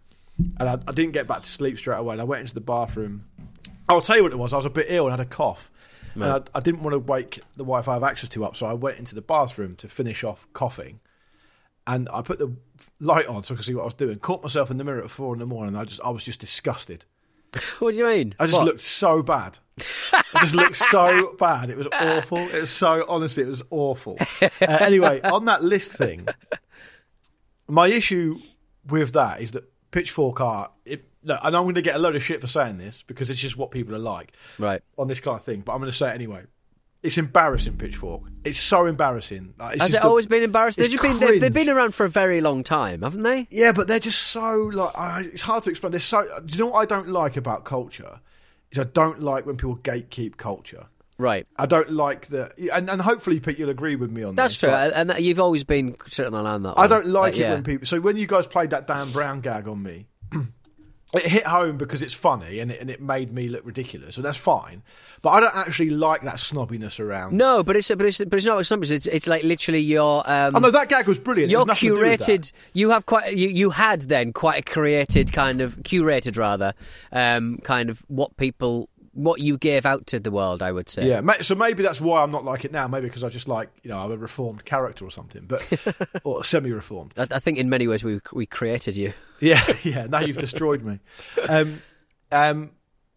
and 0.59 0.69
I, 0.69 0.73
I 0.87 0.91
didn't 0.91 1.11
get 1.13 1.27
back 1.27 1.43
to 1.43 1.49
sleep 1.49 1.77
straight 1.77 1.97
away. 1.97 2.13
And 2.13 2.21
I 2.21 2.25
went 2.25 2.41
into 2.41 2.53
the 2.53 2.61
bathroom. 2.61 3.25
I'll 3.87 4.01
tell 4.01 4.17
you 4.17 4.23
what 4.23 4.31
it 4.31 4.37
was. 4.37 4.53
I 4.53 4.57
was 4.57 4.65
a 4.65 4.69
bit 4.69 4.85
ill 4.89 5.07
and 5.07 5.11
had 5.17 5.19
a 5.19 5.25
cough, 5.29 5.71
and 6.15 6.23
I, 6.23 6.41
I 6.55 6.59
didn't 6.59 6.81
want 6.83 6.93
to 6.93 6.99
wake 6.99 7.39
the 7.55 7.63
wife 7.63 7.87
I 7.87 7.93
have 7.93 8.03
access 8.03 8.29
to 8.29 8.45
up, 8.45 8.55
so 8.55 8.65
I 8.65 8.73
went 8.73 8.97
into 8.99 9.15
the 9.15 9.21
bathroom 9.21 9.75
to 9.77 9.87
finish 9.87 10.23
off 10.23 10.47
coughing. 10.53 10.99
And 11.87 12.07
I 12.13 12.21
put 12.21 12.37
the 12.39 12.55
light 12.99 13.25
on 13.25 13.43
so 13.43 13.53
I 13.53 13.57
could 13.57 13.65
see 13.65 13.73
what 13.73 13.81
I 13.81 13.85
was 13.85 13.93
doing. 13.95 14.19
Caught 14.19 14.43
myself 14.43 14.69
in 14.69 14.77
the 14.77 14.83
mirror 14.83 15.03
at 15.03 15.09
four 15.09 15.33
in 15.33 15.39
the 15.39 15.45
morning. 15.47 15.75
I 15.75 15.85
just, 15.85 15.99
I 16.03 16.09
was 16.11 16.23
just 16.23 16.39
disgusted. 16.39 17.05
what 17.79 17.91
do 17.93 17.97
you 17.97 18.05
mean? 18.05 18.35
I 18.39 18.45
just 18.45 18.59
What? 18.59 18.65
looked 18.67 18.81
so 18.83 19.23
bad. 19.23 19.57
I 20.13 20.23
just 20.41 20.53
looked 20.53 20.77
so 20.77 21.33
bad. 21.39 21.71
It 21.71 21.77
was 21.77 21.87
awful. 21.91 22.37
It 22.37 22.61
was 22.61 22.69
so 22.69 23.05
honestly, 23.09 23.41
it 23.43 23.47
was 23.49 23.63
awful. 23.71 24.17
Uh, 24.41 24.77
anyway, 24.81 25.21
on 25.21 25.45
that 25.45 25.63
list 25.63 25.93
thing, 25.93 26.27
my 27.67 27.87
issue 27.87 28.37
with 28.87 29.13
that 29.13 29.41
is 29.41 29.51
that 29.51 29.63
Pitchfork 29.91 30.41
are. 30.41 30.69
It, 30.85 31.08
look, 31.23 31.39
and 31.43 31.55
I'm 31.55 31.63
going 31.63 31.75
to 31.75 31.81
get 31.81 31.95
a 31.95 31.99
load 31.99 32.15
of 32.15 32.23
shit 32.23 32.41
for 32.41 32.47
saying 32.47 32.77
this 32.77 33.03
because 33.07 33.29
it's 33.29 33.39
just 33.39 33.57
what 33.57 33.71
people 33.71 33.95
are 33.95 33.99
like 33.99 34.33
Right. 34.57 34.81
on 34.97 35.07
this 35.07 35.19
kind 35.19 35.39
of 35.39 35.43
thing. 35.45 35.61
But 35.61 35.73
I'm 35.73 35.79
going 35.79 35.91
to 35.91 35.97
say 35.97 36.09
it 36.09 36.15
anyway. 36.15 36.43
It's 37.01 37.17
embarrassing, 37.17 37.77
Pitchfork. 37.77 38.23
It's 38.43 38.57
so 38.59 38.85
embarrassing. 38.85 39.53
Like, 39.57 39.75
it's 39.75 39.83
Has 39.83 39.93
it 39.93 40.01
the- 40.01 40.07
always 40.07 40.27
been 40.27 40.43
embarrassing? 40.43 40.83
They've, 40.83 41.01
been, 41.01 41.19
they've, 41.19 41.39
they've 41.39 41.53
been 41.53 41.69
around 41.69 41.95
for 41.95 42.05
a 42.05 42.09
very 42.09 42.41
long 42.41 42.61
time, 42.61 43.03
haven't 43.03 43.21
they? 43.23 43.47
Yeah, 43.49 43.71
but 43.71 43.87
they're 43.87 43.99
just 44.01 44.19
so 44.21 44.69
like 44.73 44.97
I, 44.97 45.21
it's 45.21 45.43
hard 45.43 45.63
to 45.63 45.69
explain. 45.69 45.91
They're 45.91 46.01
so. 46.01 46.25
Do 46.45 46.57
you 46.57 46.65
know 46.65 46.71
what 46.71 46.79
I 46.79 46.85
don't 46.85 47.07
like 47.07 47.37
about 47.37 47.63
culture? 47.63 48.19
Is 48.71 48.79
I 48.79 48.83
don't 48.83 49.21
like 49.21 49.45
when 49.45 49.55
people 49.55 49.77
gatekeep 49.77 50.35
culture. 50.35 50.87
Right. 51.17 51.47
I 51.57 51.65
don't 51.65 51.89
like 51.91 52.27
that, 52.27 52.57
and, 52.57 52.89
and 52.89 53.01
hopefully 53.01 53.39
Pete, 53.39 53.59
you'll 53.59 53.69
agree 53.69 53.95
with 53.95 54.09
me 54.11 54.23
on 54.23 54.35
that. 54.35 54.41
That's 54.43 54.53
this. 54.59 54.69
true, 54.69 54.71
and 54.71 55.09
that- 55.09 55.23
you've 55.23 55.39
always 55.39 55.63
been 55.63 55.95
sitting 56.07 56.33
on 56.33 56.63
that 56.63 56.73
I 56.77 56.87
don't 56.87 57.07
like 57.07 57.33
it 57.35 57.39
yeah. 57.39 57.53
when 57.53 57.63
people. 57.63 57.87
So 57.87 57.99
when 58.01 58.17
you 58.17 58.27
guys 58.27 58.45
played 58.45 58.69
that 58.71 58.87
Dan 58.87 59.09
Brown 59.11 59.39
gag 59.41 59.67
on 59.69 59.81
me, 59.81 60.07
it 61.13 61.25
hit 61.25 61.47
home 61.47 61.77
because 61.77 62.01
it's 62.03 62.13
funny 62.13 62.59
and 62.59 62.71
it, 62.71 62.79
and 62.79 62.89
it 62.89 63.01
made 63.01 63.31
me 63.31 63.47
look 63.47 63.65
ridiculous, 63.65 64.15
and 64.15 64.25
that's 64.25 64.37
fine. 64.37 64.83
But 65.21 65.29
I 65.31 65.39
don't 65.39 65.55
actually 65.55 65.89
like 65.89 66.21
that 66.21 66.35
snobbiness 66.35 66.99
around. 66.99 67.35
No, 67.35 67.63
but 67.63 67.75
it's 67.75 67.89
but 67.89 68.01
it's 68.03 68.19
but 68.19 68.33
it's 68.33 68.45
not 68.45 68.65
something. 68.65 68.91
It's 68.91 69.07
it's 69.07 69.27
like 69.27 69.43
literally 69.43 69.79
your 69.79 70.29
um. 70.29 70.55
Oh 70.55 70.59
no, 70.59 70.71
that 70.71 70.89
gag 70.89 71.07
was 71.07 71.19
brilliant. 71.19 71.49
You're 71.51 71.65
was 71.65 71.79
to 71.79 71.85
do 71.85 71.93
with 71.93 72.19
that. 72.19 72.19
curated, 72.19 72.51
you 72.73 72.91
have 72.91 73.05
quite, 73.05 73.35
you, 73.35 73.49
you 73.49 73.69
had 73.71 74.01
then 74.03 74.33
quite 74.33 74.59
a 74.59 74.63
curated 74.63 75.31
kind 75.31 75.61
of 75.61 75.75
curated 75.77 76.37
rather, 76.37 76.73
um, 77.11 77.57
kind 77.63 77.89
of 77.89 78.03
what 78.07 78.37
people, 78.37 78.89
what 79.23 79.41
you 79.41 79.57
gave 79.57 79.85
out 79.85 80.07
to 80.07 80.19
the 80.19 80.31
world. 80.31 80.61
I 80.61 80.71
would 80.71 80.89
say. 80.89 81.07
Yeah, 81.07 81.21
so 81.41 81.55
maybe 81.55 81.83
that's 81.83 81.99
why 81.99 82.23
I'm 82.23 82.31
not 82.31 82.45
like 82.45 82.65
it 82.65 82.71
now. 82.71 82.87
Maybe 82.87 83.07
because 83.07 83.23
I 83.23 83.29
just 83.29 83.47
like 83.47 83.69
you 83.83 83.89
know 83.89 83.99
I'm 83.99 84.11
a 84.11 84.17
reformed 84.17 84.65
character 84.65 85.05
or 85.05 85.11
something, 85.11 85.45
but 85.47 85.67
or 86.23 86.43
semi-reformed. 86.43 87.13
I, 87.17 87.27
I 87.31 87.39
think 87.39 87.57
in 87.57 87.69
many 87.69 87.87
ways 87.87 88.03
we 88.03 88.19
we 88.33 88.45
created 88.45 88.97
you. 88.97 89.13
Yeah, 89.41 89.65
yeah. 89.83 90.05
Now 90.05 90.19
you've 90.19 90.37
destroyed 90.37 90.83
me. 90.83 90.99
Um, 91.47 91.81
um, 92.29 92.71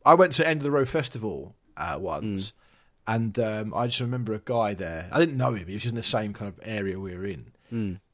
I 0.06 0.14
went 0.14 0.32
to 0.34 0.46
End 0.46 0.60
of 0.60 0.62
the 0.62 0.70
Road 0.70 0.88
Festival 0.88 1.56
uh, 1.76 1.98
once, 2.00 2.52
and 3.08 3.36
um, 3.40 3.74
I 3.74 3.88
just 3.88 3.98
remember 3.98 4.32
a 4.32 4.38
guy 4.38 4.72
there. 4.74 5.08
I 5.10 5.18
didn't 5.18 5.36
know 5.36 5.54
him. 5.54 5.66
He 5.66 5.74
was 5.74 5.82
just 5.82 5.94
in 5.94 5.96
the 5.96 6.04
same 6.04 6.32
kind 6.32 6.46
of 6.48 6.60
area 6.62 7.00
we 7.00 7.16
were 7.16 7.24
in. 7.24 7.50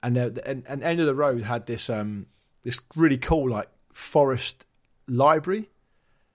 And, 0.03 0.17
uh, 0.17 0.31
and 0.47 0.65
and 0.67 0.83
End 0.83 1.01
of 1.01 1.07
the 1.07 1.15
Road 1.15 1.43
had 1.43 1.67
this 1.67 1.91
um, 1.91 2.29
this 2.63 2.81
really 2.97 3.19
cool 3.19 3.51
like 3.51 3.69
forest 3.93 4.65
library. 5.07 5.69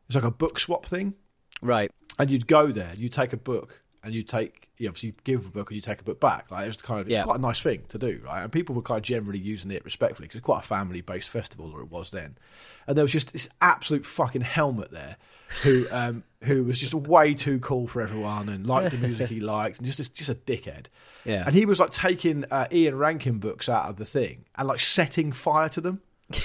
It's 0.08 0.16
like 0.16 0.24
a 0.24 0.30
book 0.32 0.60
swap 0.60 0.86
thing 0.86 1.16
Right. 1.64 1.92
and 2.20 2.30
you'd 2.30 2.46
go 2.48 2.68
there, 2.68 2.92
you'd 2.96 3.14
take 3.14 3.34
a 3.34 3.38
book, 3.38 3.82
and 4.04 4.14
you'd 4.14 4.28
take, 4.30 4.70
you 4.78 4.90
obviously 4.90 5.16
give 5.24 5.46
a 5.46 5.50
book 5.50 5.70
and 5.70 5.76
you 5.78 5.82
take 5.82 6.02
a 6.02 6.04
book 6.04 6.20
back. 6.20 6.52
Like 6.52 6.66
it 6.66 6.68
was 6.68 6.82
kind 6.82 7.00
of, 7.00 7.08
it's 7.08 7.14
Yeah. 7.14 7.24
quite 7.24 7.38
a 7.40 7.42
nice 7.42 7.62
thing 7.62 7.84
to 7.90 7.98
do, 7.98 8.20
right? 8.26 8.44
And 8.44 8.52
people 8.52 8.76
were 8.76 8.82
kind 8.82 8.98
of 8.98 9.04
generally 9.04 9.40
using 9.40 9.72
it 9.72 9.84
respectfully 9.86 10.28
because 10.28 10.38
it's 10.40 10.46
quite 10.46 10.60
a 10.60 10.68
family-based 10.68 11.30
festival, 11.30 11.72
or 11.74 11.80
it 11.82 11.90
was 11.90 12.12
then. 12.12 12.38
And 12.86 12.98
there 12.98 13.06
was 13.06 13.14
just 13.14 13.32
this 13.32 13.48
absolute 13.62 14.06
fucking 14.06 14.42
helmet 14.42 14.92
there, 14.92 15.16
who 15.64 15.86
um, 15.92 16.24
who 16.44 16.66
was 16.66 16.80
just 16.82 16.94
way 16.94 17.34
too 17.34 17.60
cool 17.60 17.88
for 17.88 18.02
everyone 18.02 18.50
and 18.50 18.68
liked 18.68 18.92
the 18.92 18.98
music 18.98 19.30
he 19.30 19.40
liked, 19.56 19.78
and 19.78 19.86
just 19.90 20.14
just 20.14 20.30
a 20.30 20.36
dickhead. 20.36 20.88
Yeah. 21.24 21.44
And 21.46 21.56
he 21.56 21.66
was 21.66 21.80
like 21.80 21.92
taking 21.92 22.44
uh, 22.52 22.68
Ian 22.74 22.98
Rankin 22.98 23.38
books 23.40 23.70
out 23.70 23.90
of 23.90 23.96
the 23.96 24.06
thing 24.06 24.44
and 24.58 24.68
like 24.68 24.82
setting 24.82 25.32
fire 25.32 25.70
to 25.70 25.80
them 25.80 26.02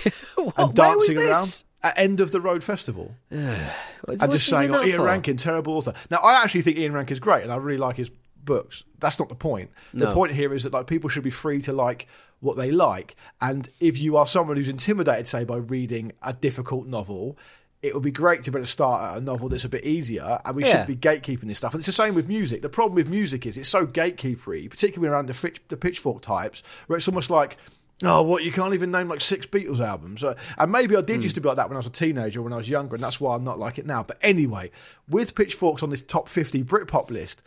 and 0.56 0.74
dancing 0.74 1.16
this? 1.16 1.64
around 1.64 1.64
at 1.82 1.98
end 1.98 2.20
of 2.20 2.32
the 2.32 2.40
road 2.40 2.64
festival. 2.64 3.14
I'm 3.32 4.30
just 4.30 4.46
saying, 4.46 4.72
that 4.72 4.86
Ian 4.86 4.98
for? 4.98 5.04
Rankin, 5.04 5.36
terrible 5.36 5.74
author. 5.74 5.92
Now, 6.10 6.18
I 6.18 6.42
actually 6.42 6.62
think 6.62 6.78
Ian 6.78 6.92
Rankin's 6.92 7.20
great, 7.20 7.42
and 7.42 7.52
I 7.52 7.56
really 7.56 7.78
like 7.78 7.96
his 7.96 8.10
books. 8.44 8.82
That's 8.98 9.18
not 9.18 9.28
the 9.28 9.34
point. 9.34 9.70
The 9.92 10.06
No. 10.06 10.14
point 10.14 10.32
here 10.32 10.54
is 10.54 10.64
that 10.64 10.72
like 10.72 10.86
people 10.86 11.08
should 11.10 11.22
be 11.24 11.30
free 11.30 11.60
to 11.62 11.72
like 11.72 12.06
what 12.40 12.56
they 12.56 12.70
like, 12.70 13.16
and 13.40 13.68
if 13.80 13.98
you 13.98 14.16
are 14.16 14.26
someone 14.26 14.56
who's 14.56 14.68
intimidated, 14.68 15.26
say, 15.28 15.44
by 15.44 15.56
reading 15.56 16.12
a 16.22 16.32
difficult 16.32 16.86
novel. 16.86 17.36
It 17.80 17.94
would 17.94 18.02
be 18.02 18.10
great 18.10 18.42
to 18.42 18.50
be 18.50 18.58
able 18.58 18.66
to 18.66 18.70
start 18.72 19.12
at 19.12 19.18
a 19.18 19.20
novel 19.20 19.48
that's 19.48 19.64
a 19.64 19.68
bit 19.68 19.84
easier, 19.84 20.40
and 20.44 20.56
we 20.56 20.64
Yeah. 20.64 20.70
shouldn't 20.82 20.88
be 20.88 20.96
gatekeeping 20.96 21.46
this 21.46 21.58
stuff. 21.58 21.74
And 21.74 21.78
it's 21.80 21.86
the 21.86 21.92
same 21.92 22.12
with 22.16 22.26
music. 22.26 22.60
The 22.60 22.68
problem 22.68 22.96
with 22.96 23.08
music 23.08 23.46
is 23.46 23.56
it's 23.56 23.68
so 23.68 23.86
gatekeepery, 23.86 24.68
particularly 24.68 25.12
around 25.14 25.26
the, 25.28 25.34
fitch, 25.34 25.60
the 25.68 25.76
pitchfork 25.76 26.20
types, 26.20 26.64
where 26.88 26.96
it's 26.96 27.06
almost 27.06 27.30
like, 27.30 27.56
oh, 28.02 28.22
what 28.22 28.44
you 28.44 28.52
can't 28.52 28.74
even 28.74 28.90
name 28.90 29.08
like 29.08 29.20
six 29.20 29.46
Beatles 29.46 29.80
albums. 29.80 30.22
Uh, 30.22 30.34
and 30.56 30.70
maybe 30.70 30.96
I 30.96 31.00
did 31.00 31.22
used 31.22 31.34
to 31.34 31.40
be 31.40 31.48
like 31.48 31.56
that 31.56 31.68
when 31.68 31.76
I 31.76 31.80
was 31.80 31.86
a 31.86 31.90
teenager, 31.90 32.42
when 32.42 32.52
I 32.52 32.56
was 32.56 32.68
younger, 32.68 32.94
and 32.94 33.02
that's 33.02 33.20
why 33.20 33.34
I'm 33.34 33.44
not 33.44 33.58
like 33.58 33.78
it 33.78 33.86
now. 33.86 34.02
But 34.02 34.18
anyway, 34.22 34.70
with 35.08 35.34
pitchforks 35.34 35.82
on 35.82 35.90
this 35.90 36.02
top 36.02 36.28
50 36.28 36.62
Britpop 36.64 37.10
list, 37.10 37.42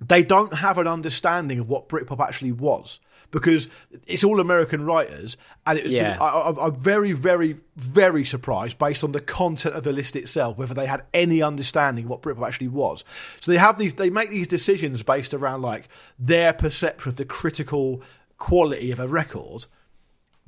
they 0.00 0.22
don't 0.22 0.54
have 0.54 0.78
an 0.78 0.86
understanding 0.86 1.58
of 1.58 1.68
what 1.68 1.88
Britpop 1.88 2.20
actually 2.20 2.52
was 2.52 3.00
because 3.30 3.68
it's 4.06 4.24
all 4.24 4.40
American 4.40 4.84
writers, 4.84 5.36
and 5.64 5.78
it 5.78 5.84
was, 5.84 5.92
Yeah. 5.92 6.18
I, 6.20 6.50
I, 6.50 6.66
I'm 6.66 6.74
very, 6.74 7.12
very, 7.12 7.58
very 7.76 8.24
surprised 8.24 8.78
based 8.78 9.04
on 9.04 9.12
the 9.12 9.20
content 9.20 9.76
of 9.76 9.84
the 9.84 9.92
list 9.92 10.16
itself 10.16 10.56
whether 10.56 10.74
they 10.74 10.86
had 10.86 11.04
any 11.14 11.42
understanding 11.42 12.04
of 12.04 12.10
what 12.10 12.22
Britpop 12.22 12.46
actually 12.46 12.68
was. 12.68 13.04
So 13.40 13.52
they 13.52 13.58
have 13.58 13.78
these, 13.78 13.94
they 13.94 14.10
make 14.10 14.30
these 14.30 14.48
decisions 14.48 15.02
based 15.02 15.32
around 15.32 15.62
like 15.62 15.88
their 16.18 16.52
perception 16.52 17.08
of 17.08 17.16
the 17.16 17.24
critical 17.24 18.02
quality 18.40 18.90
of 18.90 18.98
a 18.98 19.06
record 19.06 19.66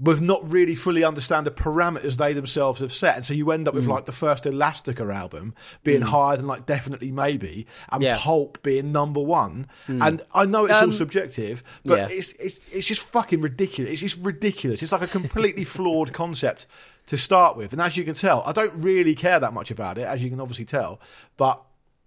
with 0.01 0.21
not 0.21 0.51
really 0.51 0.75
fully 0.75 1.05
understand 1.05 1.47
the 1.47 1.51
parameters 1.53 2.17
they 2.17 2.33
themselves 2.33 2.81
have 2.81 2.93
set. 2.93 3.15
And 3.15 3.25
so 3.25 3.35
you 3.35 3.53
end 3.53 3.69
up 3.69 3.75
Mm. 3.75 3.77
with 3.77 3.87
like 3.87 4.07
the 4.07 4.11
first 4.11 4.47
Elastica 4.47 5.05
album 5.05 5.55
being 5.85 6.01
higher 6.03 6.37
than 6.37 6.49
like 6.49 6.67
Definitely 6.67 7.13
Maybe 7.13 7.69
and 7.93 8.03
Yeah. 8.03 8.17
Pulp 8.19 8.61
being 8.65 8.91
number 8.91 9.21
one. 9.21 9.69
And 9.87 10.23
I 10.35 10.45
know 10.45 10.65
it's 10.65 10.75
all 10.75 10.85
Um, 10.85 10.93
subjective, 10.93 11.63
but 11.85 11.99
yeah. 12.11 12.17
it's, 12.17 12.33
it's, 12.33 12.59
it's 12.73 12.87
just 12.89 13.03
fucking 13.03 13.43
ridiculous. 13.43 13.93
It's 13.93 14.01
just 14.01 14.19
ridiculous. 14.25 14.83
It's 14.83 14.91
like 14.91 15.03
a 15.03 15.07
completely 15.07 15.63
flawed 15.77 16.13
concept 16.13 16.67
to 17.07 17.17
start 17.17 17.57
with. 17.57 17.73
And 17.73 17.81
as 17.81 17.97
you 17.97 18.03
can 18.03 18.15
tell, 18.15 18.43
I 18.45 18.51
don't 18.53 18.83
really 18.83 19.15
care 19.15 19.39
that 19.39 19.53
much 19.53 19.71
about 19.71 19.99
it, 19.99 20.05
as 20.09 20.21
you 20.25 20.31
can 20.31 20.41
obviously 20.41 20.65
tell, 20.65 21.01
but 21.37 21.63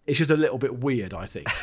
it's 0.06 0.18
just 0.18 0.32
a 0.32 0.36
little 0.38 0.58
bit 0.58 0.80
weird, 0.80 1.14
I 1.14 1.28
think. 1.28 1.48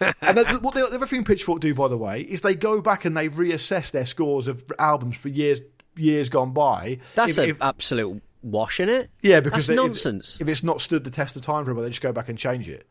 and 0.00 0.38
the, 0.38 0.58
what 0.60 0.74
the, 0.74 0.80
the 0.80 0.96
other 0.96 1.06
thing 1.06 1.24
Pitchfork 1.24 1.60
do, 1.60 1.74
by 1.74 1.88
the 1.88 1.96
way, 1.98 2.20
is 2.22 2.40
they 2.42 2.54
go 2.54 2.80
back 2.80 3.04
and 3.04 3.16
they 3.16 3.28
reassess 3.28 3.90
their 3.90 4.06
scores 4.06 4.48
of 4.48 4.64
albums 4.78 5.16
for 5.16 5.28
years 5.28 5.60
years 5.96 6.28
gone 6.28 6.52
by. 6.52 6.98
That's 7.16 7.36
an 7.38 7.56
absolute 7.60 8.22
wash 8.42 8.78
in 8.80 8.88
it. 8.88 9.10
yeah, 9.22 9.40
because 9.40 9.66
that's 9.66 9.68
they- 9.68 9.74
if- 9.74 9.88
nonsense. 9.88 10.38
If, 10.40 10.48
it's 10.48 10.62
not 10.62 10.80
stood 10.80 11.04
the 11.04 11.10
test 11.10 11.34
of 11.36 11.42
time 11.42 11.64
for 11.64 11.74
them, 11.74 11.82
they 11.82 11.88
just 11.90 12.00
go 12.02 12.12
back 12.12 12.28
and 12.28 12.38
change 12.38 12.68
it, 12.68 12.86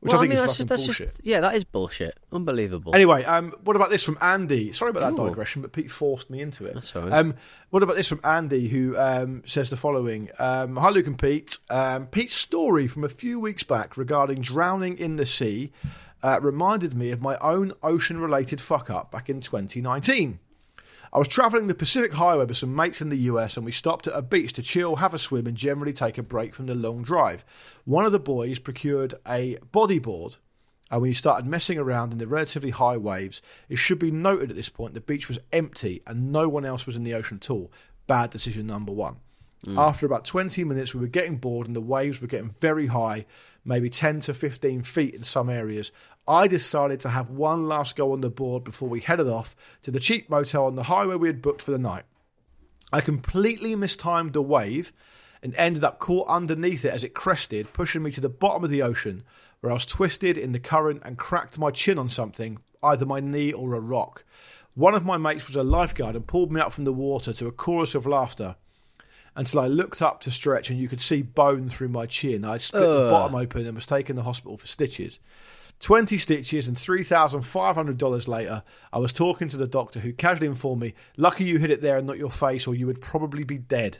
which 0.00 0.12
well, 0.12 0.18
I 0.18 0.22
think 0.22 0.30
mean, 0.30 0.40
that's 0.40 0.56
just, 0.56 0.68
that's 0.68 0.84
bullshit. 0.86 1.08
just 1.08 1.26
yeah, 1.26 1.40
that 1.40 1.54
is 1.54 1.64
bullshit. 1.64 2.18
Unbelievable. 2.32 2.94
Anyway, 2.94 3.22
um, 3.24 3.52
what 3.64 3.76
about 3.76 3.90
this 3.90 4.02
from 4.02 4.16
Andy? 4.20 4.72
Sorry 4.72 4.90
about 4.90 5.00
that 5.00 5.20
Ooh. 5.22 5.28
digression, 5.28 5.60
but 5.60 5.72
Pete 5.72 5.90
forced 5.90 6.30
me 6.30 6.40
into 6.40 6.64
it. 6.64 6.74
That's 6.74 6.96
all 6.96 7.02
right. 7.02 7.12
Um, 7.12 7.34
what 7.68 7.82
about 7.82 7.96
this 7.96 8.08
from 8.08 8.20
Andy, 8.24 8.68
who 8.68 8.96
um, 8.96 9.42
says 9.46 9.68
the 9.68 9.76
following: 9.76 10.30
um, 10.38 10.76
Hi, 10.76 10.88
Luke 10.88 11.06
and 11.06 11.18
Pete. 11.18 11.58
Um, 11.68 12.06
Pete's 12.06 12.34
story 12.34 12.86
from 12.88 13.04
a 13.04 13.10
few 13.10 13.38
weeks 13.38 13.62
back 13.62 13.96
regarding 13.96 14.40
drowning 14.40 14.96
in 14.98 15.16
the 15.16 15.26
sea 15.26 15.70
uh, 16.22 16.38
reminded 16.42 16.94
me 16.94 17.10
of 17.10 17.20
my 17.20 17.36
own 17.38 17.72
ocean-related 17.82 18.60
fuck 18.60 18.90
up 18.90 19.10
back 19.10 19.28
in 19.28 19.40
2019. 19.40 20.38
I 21.12 21.18
was 21.18 21.26
travelling 21.26 21.66
the 21.66 21.74
Pacific 21.74 22.12
Highway 22.12 22.44
with 22.44 22.56
some 22.56 22.74
mates 22.74 23.00
in 23.00 23.08
the 23.08 23.16
US 23.16 23.56
and 23.56 23.66
we 23.66 23.72
stopped 23.72 24.06
at 24.06 24.16
a 24.16 24.22
beach 24.22 24.52
to 24.54 24.62
chill, 24.62 24.96
have 24.96 25.12
a 25.12 25.18
swim, 25.18 25.46
and 25.46 25.56
generally 25.56 25.92
take 25.92 26.18
a 26.18 26.22
break 26.22 26.54
from 26.54 26.66
the 26.66 26.74
long 26.74 27.02
drive. 27.02 27.44
One 27.84 28.04
of 28.04 28.12
the 28.12 28.20
boys 28.20 28.60
procured 28.60 29.14
a 29.26 29.56
bodyboard, 29.72 30.36
and 30.90 31.00
when 31.00 31.10
he 31.10 31.14
started 31.14 31.46
messing 31.46 31.78
around 31.78 32.12
in 32.12 32.18
the 32.18 32.28
relatively 32.28 32.70
high 32.70 32.96
waves, 32.96 33.42
it 33.68 33.76
should 33.76 33.98
be 33.98 34.12
noted 34.12 34.50
at 34.50 34.56
this 34.56 34.68
point 34.68 34.94
the 34.94 35.00
beach 35.00 35.26
was 35.26 35.38
empty 35.52 36.00
and 36.06 36.30
no 36.30 36.48
one 36.48 36.64
else 36.64 36.86
was 36.86 36.96
in 36.96 37.04
the 37.04 37.14
ocean 37.14 37.40
at 37.42 37.50
all. 37.50 37.72
Bad 38.06 38.30
decision 38.30 38.66
number 38.66 38.92
one. 38.92 39.16
Mm. 39.66 39.78
After 39.78 40.06
about 40.06 40.24
20 40.24 40.64
minutes, 40.64 40.94
we 40.94 41.00
were 41.00 41.06
getting 41.06 41.36
bored 41.36 41.66
and 41.66 41.76
the 41.76 41.80
waves 41.80 42.20
were 42.20 42.26
getting 42.26 42.54
very 42.60 42.86
high, 42.86 43.26
maybe 43.64 43.90
10 43.90 44.20
to 44.20 44.34
15 44.34 44.82
feet 44.82 45.14
in 45.14 45.22
some 45.22 45.50
areas. 45.50 45.92
I 46.26 46.46
decided 46.46 47.00
to 47.00 47.08
have 47.08 47.30
one 47.30 47.66
last 47.66 47.96
go 47.96 48.12
on 48.12 48.20
the 48.20 48.30
board 48.30 48.64
before 48.64 48.88
we 48.88 49.00
headed 49.00 49.28
off 49.28 49.56
to 49.82 49.90
the 49.90 50.00
cheap 50.00 50.30
motel 50.30 50.66
on 50.66 50.76
the 50.76 50.84
highway 50.84 51.16
we 51.16 51.28
had 51.28 51.42
booked 51.42 51.62
for 51.62 51.72
the 51.72 51.78
night. 51.78 52.04
I 52.92 53.00
completely 53.00 53.74
mistimed 53.74 54.32
the 54.32 54.42
wave 54.42 54.92
and 55.42 55.54
ended 55.56 55.84
up 55.84 55.98
caught 55.98 56.28
underneath 56.28 56.84
it 56.84 56.92
as 56.92 57.04
it 57.04 57.14
crested, 57.14 57.72
pushing 57.72 58.02
me 58.02 58.10
to 58.12 58.20
the 58.20 58.28
bottom 58.28 58.64
of 58.64 58.70
the 58.70 58.82
ocean, 58.82 59.22
where 59.60 59.70
I 59.70 59.74
was 59.74 59.86
twisted 59.86 60.36
in 60.36 60.52
the 60.52 60.60
current 60.60 61.02
and 61.04 61.18
cracked 61.18 61.58
my 61.58 61.70
chin 61.70 61.98
on 61.98 62.08
something, 62.08 62.58
either 62.82 63.06
my 63.06 63.20
knee 63.20 63.52
or 63.52 63.74
a 63.74 63.80
rock. 63.80 64.24
One 64.74 64.94
of 64.94 65.04
my 65.04 65.16
mates 65.16 65.46
was 65.46 65.56
a 65.56 65.62
lifeguard 65.62 66.14
and 66.14 66.26
pulled 66.26 66.52
me 66.52 66.60
up 66.60 66.72
from 66.72 66.84
the 66.84 66.92
water 66.92 67.32
to 67.32 67.46
a 67.46 67.52
chorus 67.52 67.94
of 67.94 68.06
laughter 68.06 68.56
until 69.36 69.60
I 69.60 69.66
looked 69.66 70.02
up 70.02 70.20
to 70.22 70.30
stretch 70.30 70.70
and 70.70 70.78
you 70.78 70.88
could 70.88 71.00
see 71.00 71.22
bone 71.22 71.68
through 71.68 71.88
my 71.88 72.06
chin. 72.06 72.44
I'd 72.44 72.62
split 72.62 72.82
the 72.82 73.10
bottom 73.10 73.34
open 73.34 73.66
and 73.66 73.74
was 73.74 73.86
taken 73.86 74.16
to 74.16 74.22
hospital 74.22 74.56
for 74.56 74.66
stitches. 74.66 75.18
20 75.80 76.18
stitches 76.18 76.68
and 76.68 76.76
$3,500 76.76 78.28
later, 78.28 78.62
I 78.92 78.98
was 78.98 79.12
talking 79.12 79.48
to 79.48 79.56
the 79.56 79.66
doctor 79.66 80.00
who 80.00 80.12
casually 80.12 80.46
informed 80.46 80.82
me, 80.82 80.94
Lucky 81.16 81.44
you 81.44 81.58
hit 81.58 81.70
it 81.70 81.80
there 81.80 81.96
and 81.96 82.06
not 82.06 82.18
your 82.18 82.30
face, 82.30 82.66
or 82.66 82.74
you 82.74 82.86
would 82.86 83.00
probably 83.00 83.44
be 83.44 83.58
dead. 83.58 83.98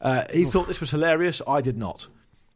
Uh, 0.00 0.24
he 0.32 0.44
thought 0.44 0.68
this 0.68 0.80
was 0.80 0.92
hilarious. 0.92 1.42
I 1.46 1.60
did 1.60 1.76
not. 1.76 2.06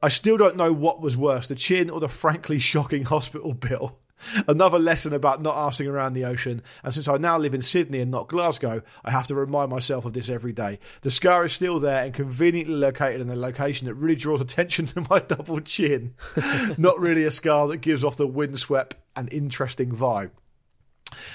I 0.01 0.09
still 0.09 0.37
don't 0.37 0.57
know 0.57 0.72
what 0.72 1.01
was 1.01 1.16
worse, 1.16 1.48
the 1.48 1.55
chin 1.55 1.90
or 1.90 2.01
the 2.01 2.09
frankly 2.09 2.59
shocking 2.59 3.05
hospital 3.05 3.53
bill. 3.53 3.98
Another 4.47 4.79
lesson 4.79 5.13
about 5.13 5.43
not 5.43 5.57
arsing 5.57 5.89
around 5.89 6.15
the 6.15 6.25
ocean, 6.25 6.63
and 6.83 6.93
since 6.93 7.09
I 7.09 7.17
now 7.17 7.39
live 7.39 7.55
in 7.55 7.63
Sydney 7.63 8.01
and 8.01 8.11
not 8.11 8.29
Glasgow, 8.29 8.83
I 9.05 9.11
have 9.11 9.27
to 9.29 9.35
remind 9.35 9.71
myself 9.71 10.05
of 10.05 10.13
this 10.13 10.29
every 10.29 10.53
day. 10.53 10.79
The 11.03 11.11
scar 11.11 11.45
is 11.45 11.53
still 11.53 11.79
there 11.79 12.05
and 12.05 12.15
conveniently 12.15 12.75
located 12.75 13.21
in 13.21 13.31
a 13.31 13.37
location 13.37 13.87
that 13.87 13.95
really 13.95 14.17
draws 14.17 14.41
attention 14.41 14.87
to 14.89 15.07
my 15.09 15.21
double 15.21 15.61
chin. 15.61 16.15
not 16.79 16.99
really 16.99 17.25
a 17.25 17.31
scar 17.31 17.69
that 17.69 17.79
gives 17.79 18.05
off 18.05 18.17
the 18.17 18.27
windswept 18.27 18.97
and 19.17 19.33
interesting 19.33 19.93
vibe. 19.93 20.31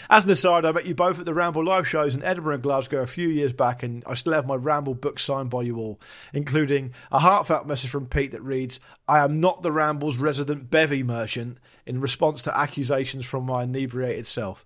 As 0.10 0.24
an 0.24 0.32
aside, 0.32 0.66
I 0.66 0.72
met 0.72 0.86
you 0.86 0.96
both 0.96 1.20
at 1.20 1.26
the 1.26 1.34
Ramble 1.34 1.64
live 1.64 1.88
shows 1.88 2.16
in 2.16 2.24
Edinburgh 2.24 2.56
and 2.56 2.64
Glasgow 2.64 3.02
a 3.02 3.08
few 3.08 3.28
years 3.28 3.54
back, 3.54 3.84
and 3.84 4.04
I 4.08 4.16
still 4.16 4.34
have 4.34 4.48
my 4.48 4.56
Ramble 4.56 4.96
book 4.96 5.20
signed 5.20 5.50
by 5.50 5.62
you 5.64 5.78
all, 5.78 6.00
including 6.34 6.94
a 7.12 7.20
heartfelt 7.20 7.68
message 7.68 7.90
from 7.90 8.08
Pete 8.08 8.32
that 8.32 8.42
reads, 8.42 8.80
I 9.08 9.24
am 9.24 9.40
not 9.40 9.62
the 9.62 9.72
Ramble's 9.72 10.18
resident 10.18 10.70
bevy 10.70 11.04
merchant, 11.04 11.60
in 11.88 12.02
response 12.02 12.42
to 12.44 12.58
accusations 12.58 13.26
from 13.26 13.46
my 13.46 13.64
inebriated 13.64 14.28
self. 14.28 14.66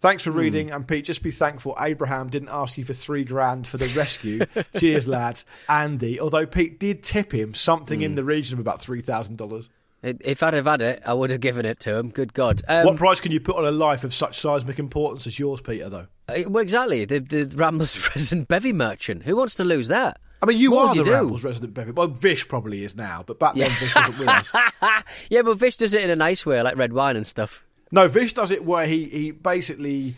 Thanks 0.00 0.22
for 0.22 0.30
reading, 0.30 0.70
and 0.70 0.86
Pete, 0.86 1.06
just 1.06 1.24
be 1.24 1.32
thankful 1.32 1.76
Abraham 1.80 2.28
didn't 2.28 2.50
ask 2.50 2.78
you 2.78 2.84
for 2.84 2.92
three 2.92 3.24
grand 3.24 3.66
for 3.66 3.78
the 3.78 3.88
rescue. 3.88 4.46
Cheers, 4.76 5.08
lads. 5.08 5.44
Andy, 5.68 6.20
although 6.20 6.46
Pete 6.46 6.78
did 6.78 7.02
tip 7.02 7.34
him 7.34 7.52
something 7.52 8.02
in 8.02 8.14
the 8.14 8.22
region 8.22 8.54
of 8.54 8.60
about 8.60 8.80
$3,000. 8.80 9.68
If 10.02 10.44
I'd 10.44 10.54
have 10.54 10.66
had 10.66 10.82
it, 10.82 11.02
I 11.04 11.14
would 11.14 11.30
have 11.30 11.40
given 11.40 11.66
it 11.66 11.80
to 11.80 11.96
him. 11.96 12.10
Good 12.10 12.32
God. 12.32 12.62
Um, 12.68 12.86
what 12.86 12.96
price 12.96 13.18
can 13.18 13.32
you 13.32 13.40
put 13.40 13.56
on 13.56 13.64
a 13.64 13.72
life 13.72 14.04
of 14.04 14.14
such 14.14 14.38
seismic 14.38 14.78
importance 14.78 15.26
as 15.26 15.36
yours, 15.40 15.60
Peter, 15.60 15.88
though? 15.88 16.06
uh, 16.28 16.42
well, 16.46 16.62
exactly. 16.62 17.04
The, 17.04 17.18
the 17.18 17.52
Ramble's 17.56 18.08
resident 18.14 18.46
bevy 18.46 18.72
merchant. 18.72 19.24
Who 19.24 19.34
wants 19.34 19.56
to 19.56 19.64
lose 19.64 19.88
that? 19.88 20.20
I 20.42 20.46
mean, 20.46 20.58
you 20.58 20.70
What 20.72 20.90
are 20.90 20.94
you 20.94 21.00
the 21.02 21.10
do? 21.10 21.12
Ramble's 21.12 21.42
resident 21.44 21.74
bevy. 21.74 21.90
Well, 21.92 22.06
Vish 22.08 22.46
probably 22.48 22.84
is 22.84 22.94
now, 22.94 23.24
but 23.26 23.38
back 23.38 23.54
then 23.56 23.70
Vish 23.70 23.94
wasn't 23.94 24.18
with 24.20 24.28
us. 24.28 24.52
Yeah, 25.30 25.42
but 25.42 25.58
Vish 25.58 25.76
does 25.76 25.94
it 25.94 26.02
in 26.02 26.10
a 26.10 26.16
nice 26.16 26.44
way, 26.46 26.60
like 26.62 26.76
red 26.76 26.92
wine 26.92 27.16
and 27.16 27.26
stuff. 27.26 27.64
No, 27.90 28.06
Vish 28.08 28.34
does 28.34 28.50
it 28.50 28.64
where 28.64 28.86
he, 28.86 29.04
he 29.04 29.30
basically 29.32 30.14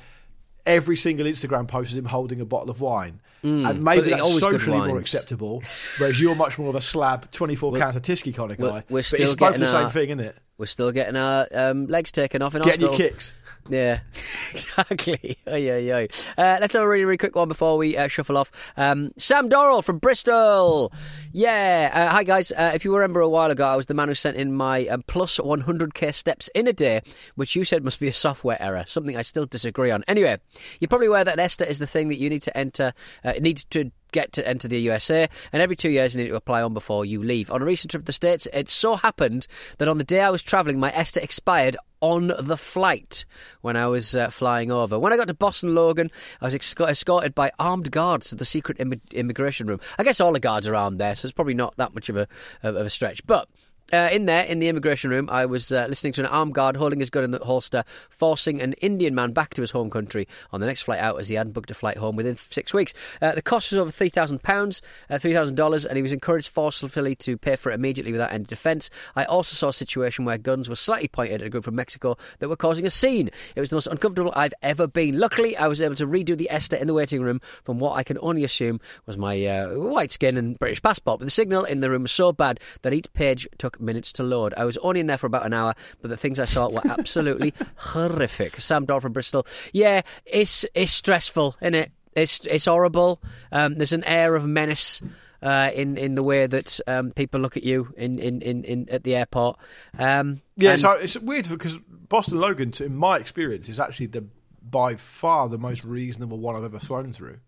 every 0.66 0.96
single 0.96 1.26
Instagram 1.26 1.66
post 1.68 1.92
is 1.92 1.96
him 1.98 2.04
holding 2.04 2.40
a 2.40 2.44
bottle 2.44 2.68
of 2.70 2.80
wine. 2.80 3.20
and 3.42 3.82
maybe 3.82 4.10
that's 4.10 4.38
socially 4.38 4.76
more 4.86 4.98
acceptable, 4.98 5.62
whereas 5.98 6.20
you're 6.20 6.34
much 6.34 6.58
more 6.58 6.68
of 6.68 6.74
a 6.74 6.80
slab 6.82 7.30
24 7.30 7.78
counts 7.78 7.96
of 7.96 8.02
Tyskie 8.02 8.34
kind 8.34 8.52
of 8.52 8.58
we're- 8.58 8.70
guy. 8.72 8.84
we're 8.90 9.02
but 9.10 9.20
it's 9.20 9.34
both 9.34 9.54
the 9.54 9.58
getting 9.60 9.66
same 9.66 9.84
our- 9.86 9.90
thing, 9.90 10.08
isn't 10.10 10.20
it? 10.20 10.36
We're 10.58 10.66
still 10.66 10.92
getting 10.92 11.16
our 11.16 11.48
um, 11.54 11.86
legs 11.86 12.12
taken 12.12 12.42
off 12.42 12.54
in 12.54 12.60
Getting 12.60 12.82
your 12.82 12.94
kicks. 12.94 13.32
Yeah, 13.68 14.00
exactly. 14.52 15.38
Oy, 15.48 15.70
oy, 15.70 15.92
oy. 15.92 16.08
Uh, 16.36 16.58
let's 16.60 16.72
have 16.74 16.82
a 16.82 16.88
really, 16.88 17.04
really 17.04 17.18
quick 17.18 17.36
one 17.36 17.48
before 17.48 17.76
we 17.76 17.96
uh, 17.96 18.08
shuffle 18.08 18.36
off. 18.36 18.72
Um, 18.76 19.12
Sam 19.16 19.48
Dorrell 19.48 19.84
from 19.84 19.98
Bristol. 19.98 20.92
Yeah. 21.32 21.90
Uh, 21.92 22.12
hi, 22.12 22.24
guys. 22.24 22.50
Uh, 22.52 22.72
if 22.74 22.84
you 22.84 22.94
remember 22.94 23.20
a 23.20 23.28
while 23.28 23.50
ago, 23.50 23.66
I 23.66 23.76
was 23.76 23.86
the 23.86 23.94
man 23.94 24.08
who 24.08 24.14
sent 24.14 24.36
in 24.36 24.54
my 24.54 24.86
um, 24.86 25.04
plus 25.06 25.38
100k 25.38 26.12
steps 26.14 26.48
in 26.54 26.66
a 26.66 26.72
day, 26.72 27.02
which 27.34 27.54
you 27.54 27.64
said 27.64 27.84
must 27.84 28.00
be 28.00 28.08
a 28.08 28.12
software 28.12 28.60
error, 28.60 28.84
something 28.86 29.16
I 29.16 29.22
still 29.22 29.46
disagree 29.46 29.90
on. 29.90 30.04
Anyway, 30.08 30.38
you're 30.80 30.88
probably 30.88 31.06
aware 31.06 31.24
that 31.24 31.38
ESTA 31.38 31.68
is 31.68 31.78
the 31.78 31.86
thing 31.86 32.08
that 32.08 32.18
you 32.18 32.30
need 32.30 32.42
to 32.42 32.56
enter, 32.56 32.92
uh, 33.24 33.32
need 33.40 33.58
to 33.70 33.92
get 34.12 34.32
to 34.32 34.46
enter 34.46 34.66
the 34.66 34.80
USA, 34.80 35.28
and 35.52 35.62
every 35.62 35.76
two 35.76 35.90
years 35.90 36.14
you 36.14 36.22
need 36.22 36.30
to 36.30 36.36
apply 36.36 36.62
on 36.62 36.74
before 36.74 37.04
you 37.04 37.22
leave. 37.22 37.50
On 37.50 37.62
a 37.62 37.64
recent 37.64 37.90
trip 37.92 38.02
to 38.02 38.06
the 38.06 38.12
States, 38.12 38.48
it 38.52 38.68
so 38.68 38.96
happened 38.96 39.46
that 39.78 39.86
on 39.86 39.98
the 39.98 40.04
day 40.04 40.20
I 40.20 40.30
was 40.30 40.42
travelling, 40.42 40.80
my 40.80 40.90
ESTA 40.92 41.22
expired 41.22 41.76
on 42.00 42.32
the 42.38 42.56
flight 42.56 43.24
when 43.60 43.76
I 43.76 43.86
was 43.86 44.14
uh, 44.14 44.30
flying 44.30 44.70
over. 44.70 44.98
When 44.98 45.12
I 45.12 45.16
got 45.16 45.28
to 45.28 45.34
Boston 45.34 45.74
Logan, 45.74 46.10
I 46.40 46.46
was 46.46 46.54
esco- 46.54 46.88
escorted 46.88 47.34
by 47.34 47.50
armed 47.58 47.90
guards 47.90 48.30
to 48.30 48.36
the 48.36 48.44
secret 48.44 48.78
immi- 48.78 49.00
immigration 49.12 49.66
room. 49.66 49.80
I 49.98 50.04
guess 50.04 50.20
all 50.20 50.32
the 50.32 50.40
guards 50.40 50.66
are 50.68 50.74
armed 50.74 50.98
there, 50.98 51.14
so 51.14 51.26
it's 51.26 51.32
probably 51.32 51.54
not 51.54 51.76
that 51.76 51.94
much 51.94 52.08
of 52.08 52.16
a 52.16 52.26
of 52.62 52.76
a 52.76 52.90
stretch, 52.90 53.26
but. 53.26 53.48
Uh, 53.92 54.08
in 54.12 54.26
there, 54.26 54.44
in 54.44 54.60
the 54.60 54.68
immigration 54.68 55.10
room, 55.10 55.28
I 55.30 55.46
was 55.46 55.72
uh, 55.72 55.86
listening 55.88 56.12
to 56.14 56.20
an 56.22 56.28
armed 56.28 56.54
guard 56.54 56.76
holding 56.76 57.00
his 57.00 57.10
gun 57.10 57.24
in 57.24 57.32
the 57.32 57.44
holster, 57.44 57.84
forcing 58.08 58.60
an 58.60 58.74
Indian 58.74 59.14
man 59.14 59.32
back 59.32 59.54
to 59.54 59.62
his 59.62 59.72
home 59.72 59.90
country 59.90 60.28
on 60.52 60.60
the 60.60 60.66
next 60.66 60.82
flight 60.82 61.00
out, 61.00 61.18
as 61.18 61.28
he 61.28 61.34
hadn't 61.34 61.52
booked 61.52 61.70
a 61.72 61.74
flight 61.74 61.96
home 61.96 62.14
within 62.14 62.36
six 62.36 62.72
weeks. 62.72 62.94
Uh, 63.20 63.34
the 63.34 63.42
cost 63.42 63.70
was 63.70 63.78
over 63.78 63.90
three 63.90 64.08
thousand 64.08 64.42
pounds, 64.42 64.80
uh, 65.08 65.18
three 65.18 65.32
thousand 65.32 65.56
dollars, 65.56 65.84
and 65.84 65.96
he 65.96 66.02
was 66.02 66.12
encouraged 66.12 66.48
forcefully 66.48 67.16
to 67.16 67.36
pay 67.36 67.56
for 67.56 67.72
it 67.72 67.74
immediately 67.74 68.12
without 68.12 68.32
any 68.32 68.44
defence. 68.44 68.90
I 69.16 69.24
also 69.24 69.54
saw 69.54 69.68
a 69.68 69.72
situation 69.72 70.24
where 70.24 70.38
guns 70.38 70.68
were 70.68 70.76
slightly 70.76 71.08
pointed 71.08 71.40
at 71.40 71.46
a 71.48 71.50
group 71.50 71.64
from 71.64 71.74
Mexico 71.74 72.16
that 72.38 72.48
were 72.48 72.56
causing 72.56 72.86
a 72.86 72.90
scene. 72.90 73.30
It 73.56 73.60
was 73.60 73.70
the 73.70 73.76
most 73.76 73.88
uncomfortable 73.88 74.32
I've 74.36 74.54
ever 74.62 74.86
been. 74.86 75.18
Luckily, 75.18 75.56
I 75.56 75.66
was 75.66 75.80
able 75.80 75.96
to 75.96 76.06
redo 76.06 76.36
the 76.36 76.50
ESTA 76.50 76.80
in 76.80 76.86
the 76.86 76.94
waiting 76.94 77.22
room 77.22 77.40
from 77.64 77.80
what 77.80 77.96
I 77.96 78.04
can 78.04 78.18
only 78.20 78.44
assume 78.44 78.80
was 79.06 79.16
my 79.16 79.44
uh, 79.44 79.70
white 79.70 80.12
skin 80.12 80.36
and 80.36 80.58
British 80.58 80.80
passport. 80.80 81.18
But 81.18 81.24
the 81.24 81.30
signal 81.30 81.64
in 81.64 81.80
the 81.80 81.90
room 81.90 82.02
was 82.02 82.12
so 82.12 82.30
bad 82.32 82.60
that 82.82 82.92
each 82.92 83.12
page 83.14 83.48
took 83.58 83.79
minutes 83.80 84.12
to 84.14 84.22
load. 84.22 84.54
I 84.56 84.64
was 84.64 84.76
only 84.78 85.00
in 85.00 85.06
there 85.06 85.18
for 85.18 85.26
about 85.26 85.46
an 85.46 85.52
hour, 85.52 85.74
but 86.00 86.08
the 86.08 86.16
things 86.16 86.38
I 86.40 86.44
saw 86.44 86.68
were 86.70 86.82
absolutely 86.84 87.54
horrific. 87.76 88.60
Sam 88.60 88.84
Dodd 88.86 89.02
from 89.02 89.12
Bristol. 89.12 89.46
Yeah, 89.72 90.02
it's 90.26 90.64
it's 90.74 90.92
stressful, 90.92 91.56
isn't 91.60 91.74
it? 91.74 91.92
It's 92.14 92.44
it's 92.46 92.64
horrible. 92.66 93.20
Um, 93.52 93.74
there's 93.76 93.92
an 93.92 94.04
air 94.04 94.34
of 94.34 94.46
menace. 94.46 95.00
Uh, 95.42 95.70
in 95.74 95.96
in 95.96 96.16
the 96.16 96.22
way 96.22 96.44
that 96.46 96.78
um, 96.86 97.12
people 97.12 97.40
look 97.40 97.56
at 97.56 97.64
you 97.64 97.94
in, 97.96 98.18
in, 98.18 98.42
in, 98.42 98.62
in 98.64 98.86
at 98.90 99.04
the 99.04 99.16
airport, 99.16 99.58
um, 99.98 100.42
Yeah, 100.56 100.72
and- 100.72 100.80
so 100.82 100.90
it's 100.92 101.16
weird 101.16 101.48
because 101.48 101.78
Boston 101.88 102.36
Logan, 102.38 102.74
in 102.78 102.94
my 102.94 103.16
experience, 103.16 103.66
is 103.70 103.80
actually 103.80 104.08
the 104.08 104.26
by 104.62 104.96
far 104.96 105.48
the 105.48 105.56
most 105.56 105.82
reasonable 105.82 106.36
one 106.38 106.56
I've 106.56 106.64
ever 106.64 106.78
flown 106.78 107.14
through. 107.14 107.38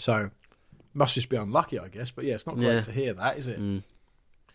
So 0.00 0.30
must 0.92 1.14
just 1.14 1.28
be 1.28 1.36
unlucky, 1.36 1.78
I 1.78 1.86
guess. 1.86 2.10
But 2.10 2.24
yeah, 2.24 2.34
it's 2.34 2.48
not 2.48 2.56
great 2.56 2.66
Hmm. 2.66 2.74
Yeah. 2.78 2.80
to 2.82 2.90
hear 2.92 3.14
that, 3.14 3.38
is 3.38 3.46
it? 3.46 3.60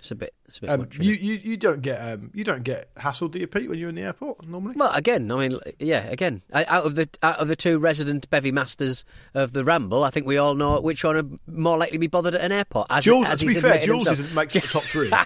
It's 0.05 0.11
a 0.11 0.15
bit 0.15 0.33
it's 0.47 0.59
a 0.59 0.61
bit 0.61 0.69
Um, 0.69 0.79
much. 0.81 0.99
you, 0.99 1.13
you 1.13 1.33
you 1.43 1.57
don't 1.57 1.81
get 1.81 1.97
um, 1.97 2.29
you 2.33 2.43
don't 2.43 2.63
get 2.63 2.93
hassled, 2.95 3.31
do 3.31 3.39
you, 3.39 3.47
Pete, 3.47 3.67
when 3.67 3.79
you're 3.79 3.89
in 3.89 3.95
the 3.95 4.03
airport 4.03 4.47
normally? 4.47 4.75
Well, 4.77 4.91
again, 4.93 5.31
I 5.31 5.47
mean, 5.47 5.59
yeah, 5.79 6.03
again, 6.03 6.43
out 6.53 6.85
of 6.85 6.93
the 6.95 7.09
out 7.23 7.39
of 7.39 7.47
the 7.47 7.55
two 7.55 7.79
resident 7.79 8.29
bevy 8.29 8.51
masters 8.51 9.03
of 9.33 9.53
the 9.53 9.63
Ramble, 9.63 10.03
I 10.03 10.11
think 10.11 10.27
we 10.27 10.37
all 10.37 10.53
know 10.53 10.79
which 10.79 11.03
one 11.03 11.15
are 11.17 11.23
more 11.51 11.77
likely 11.79 11.97
to 11.97 11.99
be 11.99 12.07
bothered 12.07 12.35
at 12.35 12.41
an 12.41 12.51
airport. 12.51 12.87
As, 12.91 13.03
Jules, 13.03 13.25
as 13.27 13.39
to 13.39 13.47
be 13.47 13.59
fair, 13.59 13.79
Jules 13.79 14.05
himself. 14.07 14.35
makes 14.35 14.53
the 14.53 14.61
top 14.61 14.83
three. 14.83 15.11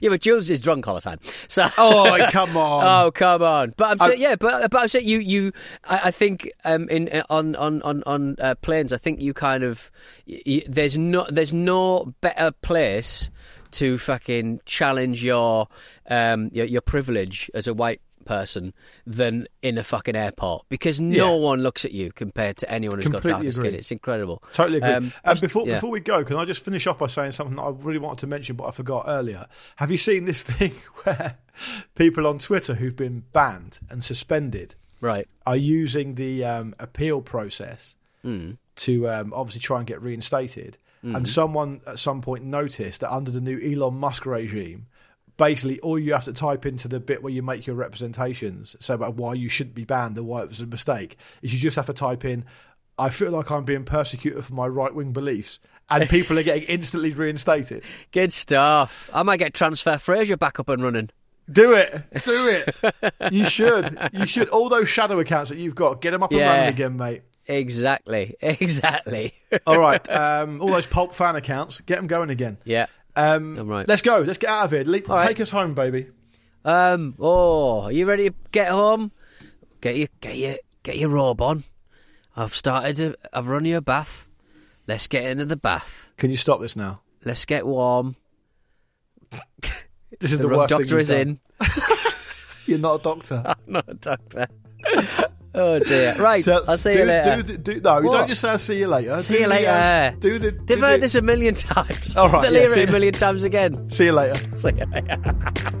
Yeah, 0.00 0.08
but 0.08 0.22
Jules 0.22 0.48
is 0.48 0.62
drunk 0.62 0.88
all 0.88 0.94
the 0.94 1.02
time. 1.02 1.18
So. 1.46 1.66
oh, 1.78 2.16
come 2.30 2.56
on! 2.56 2.84
Oh 3.06 3.10
come 3.10 3.42
on! 3.42 3.74
But 3.76 3.90
I'm 3.90 3.96
I- 4.00 4.06
saying, 4.08 4.22
yeah, 4.22 4.34
but 4.36 4.70
but 4.70 4.80
I'm 4.80 4.88
saying 4.88 5.06
you 5.06 5.18
you 5.18 5.52
I, 5.84 6.00
I 6.04 6.10
think 6.10 6.50
um 6.64 6.88
in 6.88 7.10
on 7.28 7.54
on 7.56 7.82
on 7.82 8.02
on 8.06 8.36
uh, 8.40 8.54
planes 8.54 8.94
I 8.94 8.96
think 8.96 9.20
you 9.20 9.34
kind 9.34 9.62
of 9.62 9.90
y 10.26 10.40
y 10.46 10.62
there's 10.66 10.96
no 10.96 11.26
there's 11.30 11.52
no 11.52 12.14
better 12.22 12.50
place 12.50 13.28
to 13.74 13.98
fucking 13.98 14.60
challenge 14.66 15.22
your 15.24 15.68
um 16.10 16.50
your, 16.52 16.66
your 16.66 16.80
privilege 16.80 17.50
as 17.54 17.66
a 17.66 17.74
white 17.74 18.00
person 18.24 18.72
than 19.06 19.46
in 19.60 19.76
a 19.76 19.84
fucking 19.84 20.16
airport 20.16 20.64
because 20.70 20.98
no 20.98 21.34
Yeah. 21.34 21.40
one 21.42 21.62
looks 21.62 21.84
at 21.84 21.92
you 21.92 22.10
compared 22.10 22.56
to 22.56 22.70
anyone 22.72 22.96
who's 22.96 23.04
got 23.04 23.20
Completely 23.20 23.42
darker 23.48 23.52
skin. 23.52 23.74
It's 23.74 23.90
incredible. 23.90 24.42
Totally 24.54 24.78
agree. 24.78 24.88
Um, 24.92 25.12
and 25.24 25.40
before 25.42 25.66
yeah. 25.66 25.74
before 25.74 25.90
we 25.90 26.00
go, 26.00 26.24
can 26.24 26.36
I 26.38 26.46
just 26.46 26.64
finish 26.64 26.86
off 26.86 26.98
by 27.00 27.06
saying 27.08 27.32
something 27.32 27.56
that 27.56 27.62
I 27.62 27.68
really 27.68 27.98
wanted 27.98 28.20
to 28.20 28.26
mention, 28.26 28.56
but 28.56 28.64
I 28.64 28.70
forgot 28.70 29.04
earlier? 29.06 29.46
Have 29.76 29.90
you 29.90 29.98
seen 29.98 30.24
this 30.24 30.42
thing 30.50 30.72
where 31.02 31.36
people 31.96 32.26
on 32.26 32.38
Twitter 32.38 32.76
who've 32.76 32.96
been 32.96 33.24
banned 33.34 33.78
and 33.90 34.02
suspended 34.02 34.74
Right. 35.02 35.28
are 35.46 35.56
using 35.56 36.14
the 36.14 36.44
um, 36.44 36.74
appeal 36.78 37.20
process 37.20 37.94
Hmm. 38.22 38.52
to 38.76 39.06
um, 39.06 39.34
obviously 39.34 39.60
try 39.60 39.78
and 39.78 39.86
get 39.86 40.00
reinstated? 40.00 40.78
Hmm. 41.04 41.16
And 41.16 41.28
someone 41.28 41.82
at 41.86 41.98
some 41.98 42.22
point 42.22 42.44
noticed 42.44 43.02
that 43.02 43.12
under 43.12 43.30
the 43.30 43.40
new 43.40 43.60
Elon 43.60 43.94
Musk 43.94 44.24
regime. 44.24 44.86
Basically, 45.36 45.78
all 45.80 45.98
you 45.98 46.14
have 46.14 46.24
to 46.24 46.32
type 46.32 46.64
into 46.64 46.88
the 46.88 46.98
bit 46.98 47.22
where 47.22 47.32
you 47.32 47.42
make 47.42 47.66
your 47.66 47.76
representations, 47.76 48.74
so 48.80 48.94
about 48.94 49.16
why 49.16 49.34
you 49.34 49.50
shouldn't 49.50 49.74
be 49.74 49.84
banned 49.84 50.16
and 50.16 50.26
why 50.26 50.42
it 50.42 50.48
was 50.48 50.60
a 50.60 50.66
mistake, 50.66 51.18
is 51.42 51.52
you 51.52 51.58
just 51.58 51.76
have 51.76 51.86
to 51.86 51.92
type 51.92 52.24
in, 52.24 52.46
I 52.98 53.10
feel 53.10 53.32
like 53.32 53.50
I'm 53.50 53.64
being 53.64 53.84
persecuted 53.84 54.44
for 54.46 54.54
my 54.54 54.66
right 54.66 54.94
wing 54.94 55.12
beliefs. 55.12 55.58
And 55.90 56.08
people 56.08 56.38
are 56.38 56.42
getting 56.42 56.62
instantly 56.62 57.12
reinstated. 57.12 57.82
Good 58.12 58.32
stuff. 58.32 59.10
I 59.12 59.22
might 59.24 59.38
get 59.38 59.52
transfer 59.52 59.98
Fraser 59.98 60.38
back 60.38 60.58
up 60.58 60.70
and 60.70 60.82
running. 60.82 61.10
Do 61.50 61.74
it. 61.74 62.02
Do 62.24 62.48
it. 62.48 62.74
You 63.32 63.44
should. 63.46 63.98
You 64.14 64.24
should. 64.24 64.48
All 64.48 64.70
those 64.70 64.88
shadow 64.88 65.18
accounts 65.18 65.50
that 65.50 65.58
you've 65.58 65.74
got, 65.74 66.00
get 66.00 66.12
them 66.12 66.22
up 66.22 66.30
and 66.30 66.40
running 66.40 66.68
again, 66.68 66.96
mate. 66.96 67.22
Exactly. 67.46 68.36
Exactly. 68.42 69.34
All 69.66 69.78
right. 69.78 70.06
Um, 70.10 70.60
all 70.60 70.68
those 70.68 70.86
pulp 70.86 71.14
fan 71.14 71.36
accounts, 71.36 71.80
get 71.82 71.96
them 71.96 72.06
going 72.06 72.30
again. 72.30 72.58
yeah. 72.64 72.86
Um, 73.16 73.56
I'm 73.58 73.68
right. 73.68 73.86
Let's 73.86 74.02
go. 74.02 74.18
Let's 74.20 74.38
get 74.38 74.50
out 74.50 74.64
of 74.64 74.70
here. 74.72 74.82
Le- 74.84 74.98
All 75.08 75.16
right. 75.16 75.28
Take 75.28 75.40
us 75.40 75.50
home, 75.50 75.74
baby. 75.74 76.08
Um. 76.64 77.14
Oh, 77.20 77.82
are 77.82 77.92
you 77.92 78.06
ready 78.06 78.30
to 78.30 78.34
get 78.50 78.70
home? 78.72 79.12
Get 79.80 79.96
your 79.96 80.08
get 80.20 80.36
your 80.36 80.56
get 80.82 80.98
your 80.98 81.10
robe 81.10 81.40
on. 81.40 81.62
I've 82.36 82.52
started. 82.54 82.96
To, 82.96 83.16
I've 83.32 83.46
run 83.46 83.66
you 83.66 83.76
a 83.76 83.80
bath. 83.80 84.26
Let's 84.88 85.06
get 85.06 85.24
into 85.26 85.44
the 85.44 85.56
bath. 85.56 86.10
Can 86.16 86.32
you 86.32 86.36
stop 86.36 86.60
this 86.60 86.74
now? 86.74 87.02
Let's 87.24 87.44
get 87.44 87.64
warm. 87.66 88.16
This 90.20 90.32
is 90.32 90.38
The, 90.38 90.48
the, 90.48 90.56
worst 90.56 90.70
thing 90.70 90.78
doctor 90.80 90.98
is 90.98 91.08
done. 91.10 91.18
in. 91.20 91.40
You're 92.66 92.78
not 92.80 93.00
a 93.00 93.02
doctor. 93.02 93.42
I'm 93.46 93.56
not 93.72 93.88
a 93.88 93.94
doctor. 93.94 94.46
Oh 95.54 95.78
dear. 95.78 96.14
Right. 96.16 96.44
Tell- 96.44 96.64
I'll 96.68 96.78
see 96.78 96.92
do, 96.94 96.98
you 97.00 97.04
later. 97.04 97.42
Do, 97.42 97.56
do, 97.56 97.80
no, 97.80 98.00
What? 98.02 98.12
don't 98.12 98.28
just 98.28 98.40
say 98.40 98.50
I'll 98.50 98.58
see 98.58 98.78
you 98.78 98.86
later. 98.88 99.16
See 99.22 99.34
you 99.34 99.40
the, 99.42 99.48
later. 99.48 100.12
um, 100.14 100.20
do 100.20 100.38
the. 100.38 100.50
They've 100.50 100.80
heard 100.80 100.96
the- 100.96 101.06
this 101.06 101.14
a 101.14 101.22
million 101.22 101.54
times. 101.74 102.16
All 102.16 102.28
right, 102.28 102.42
They'll 102.42 102.52
yeah, 102.52 102.60
hear 102.68 102.78
it 102.78 102.88
a 102.88 102.92
million 102.92 103.14
times 103.14 103.44
again. 103.44 103.90
See 103.90 104.04
you 104.06 104.12
later. 104.12 104.34
See 104.56 104.72
you 104.72 104.86
later. 104.86 105.80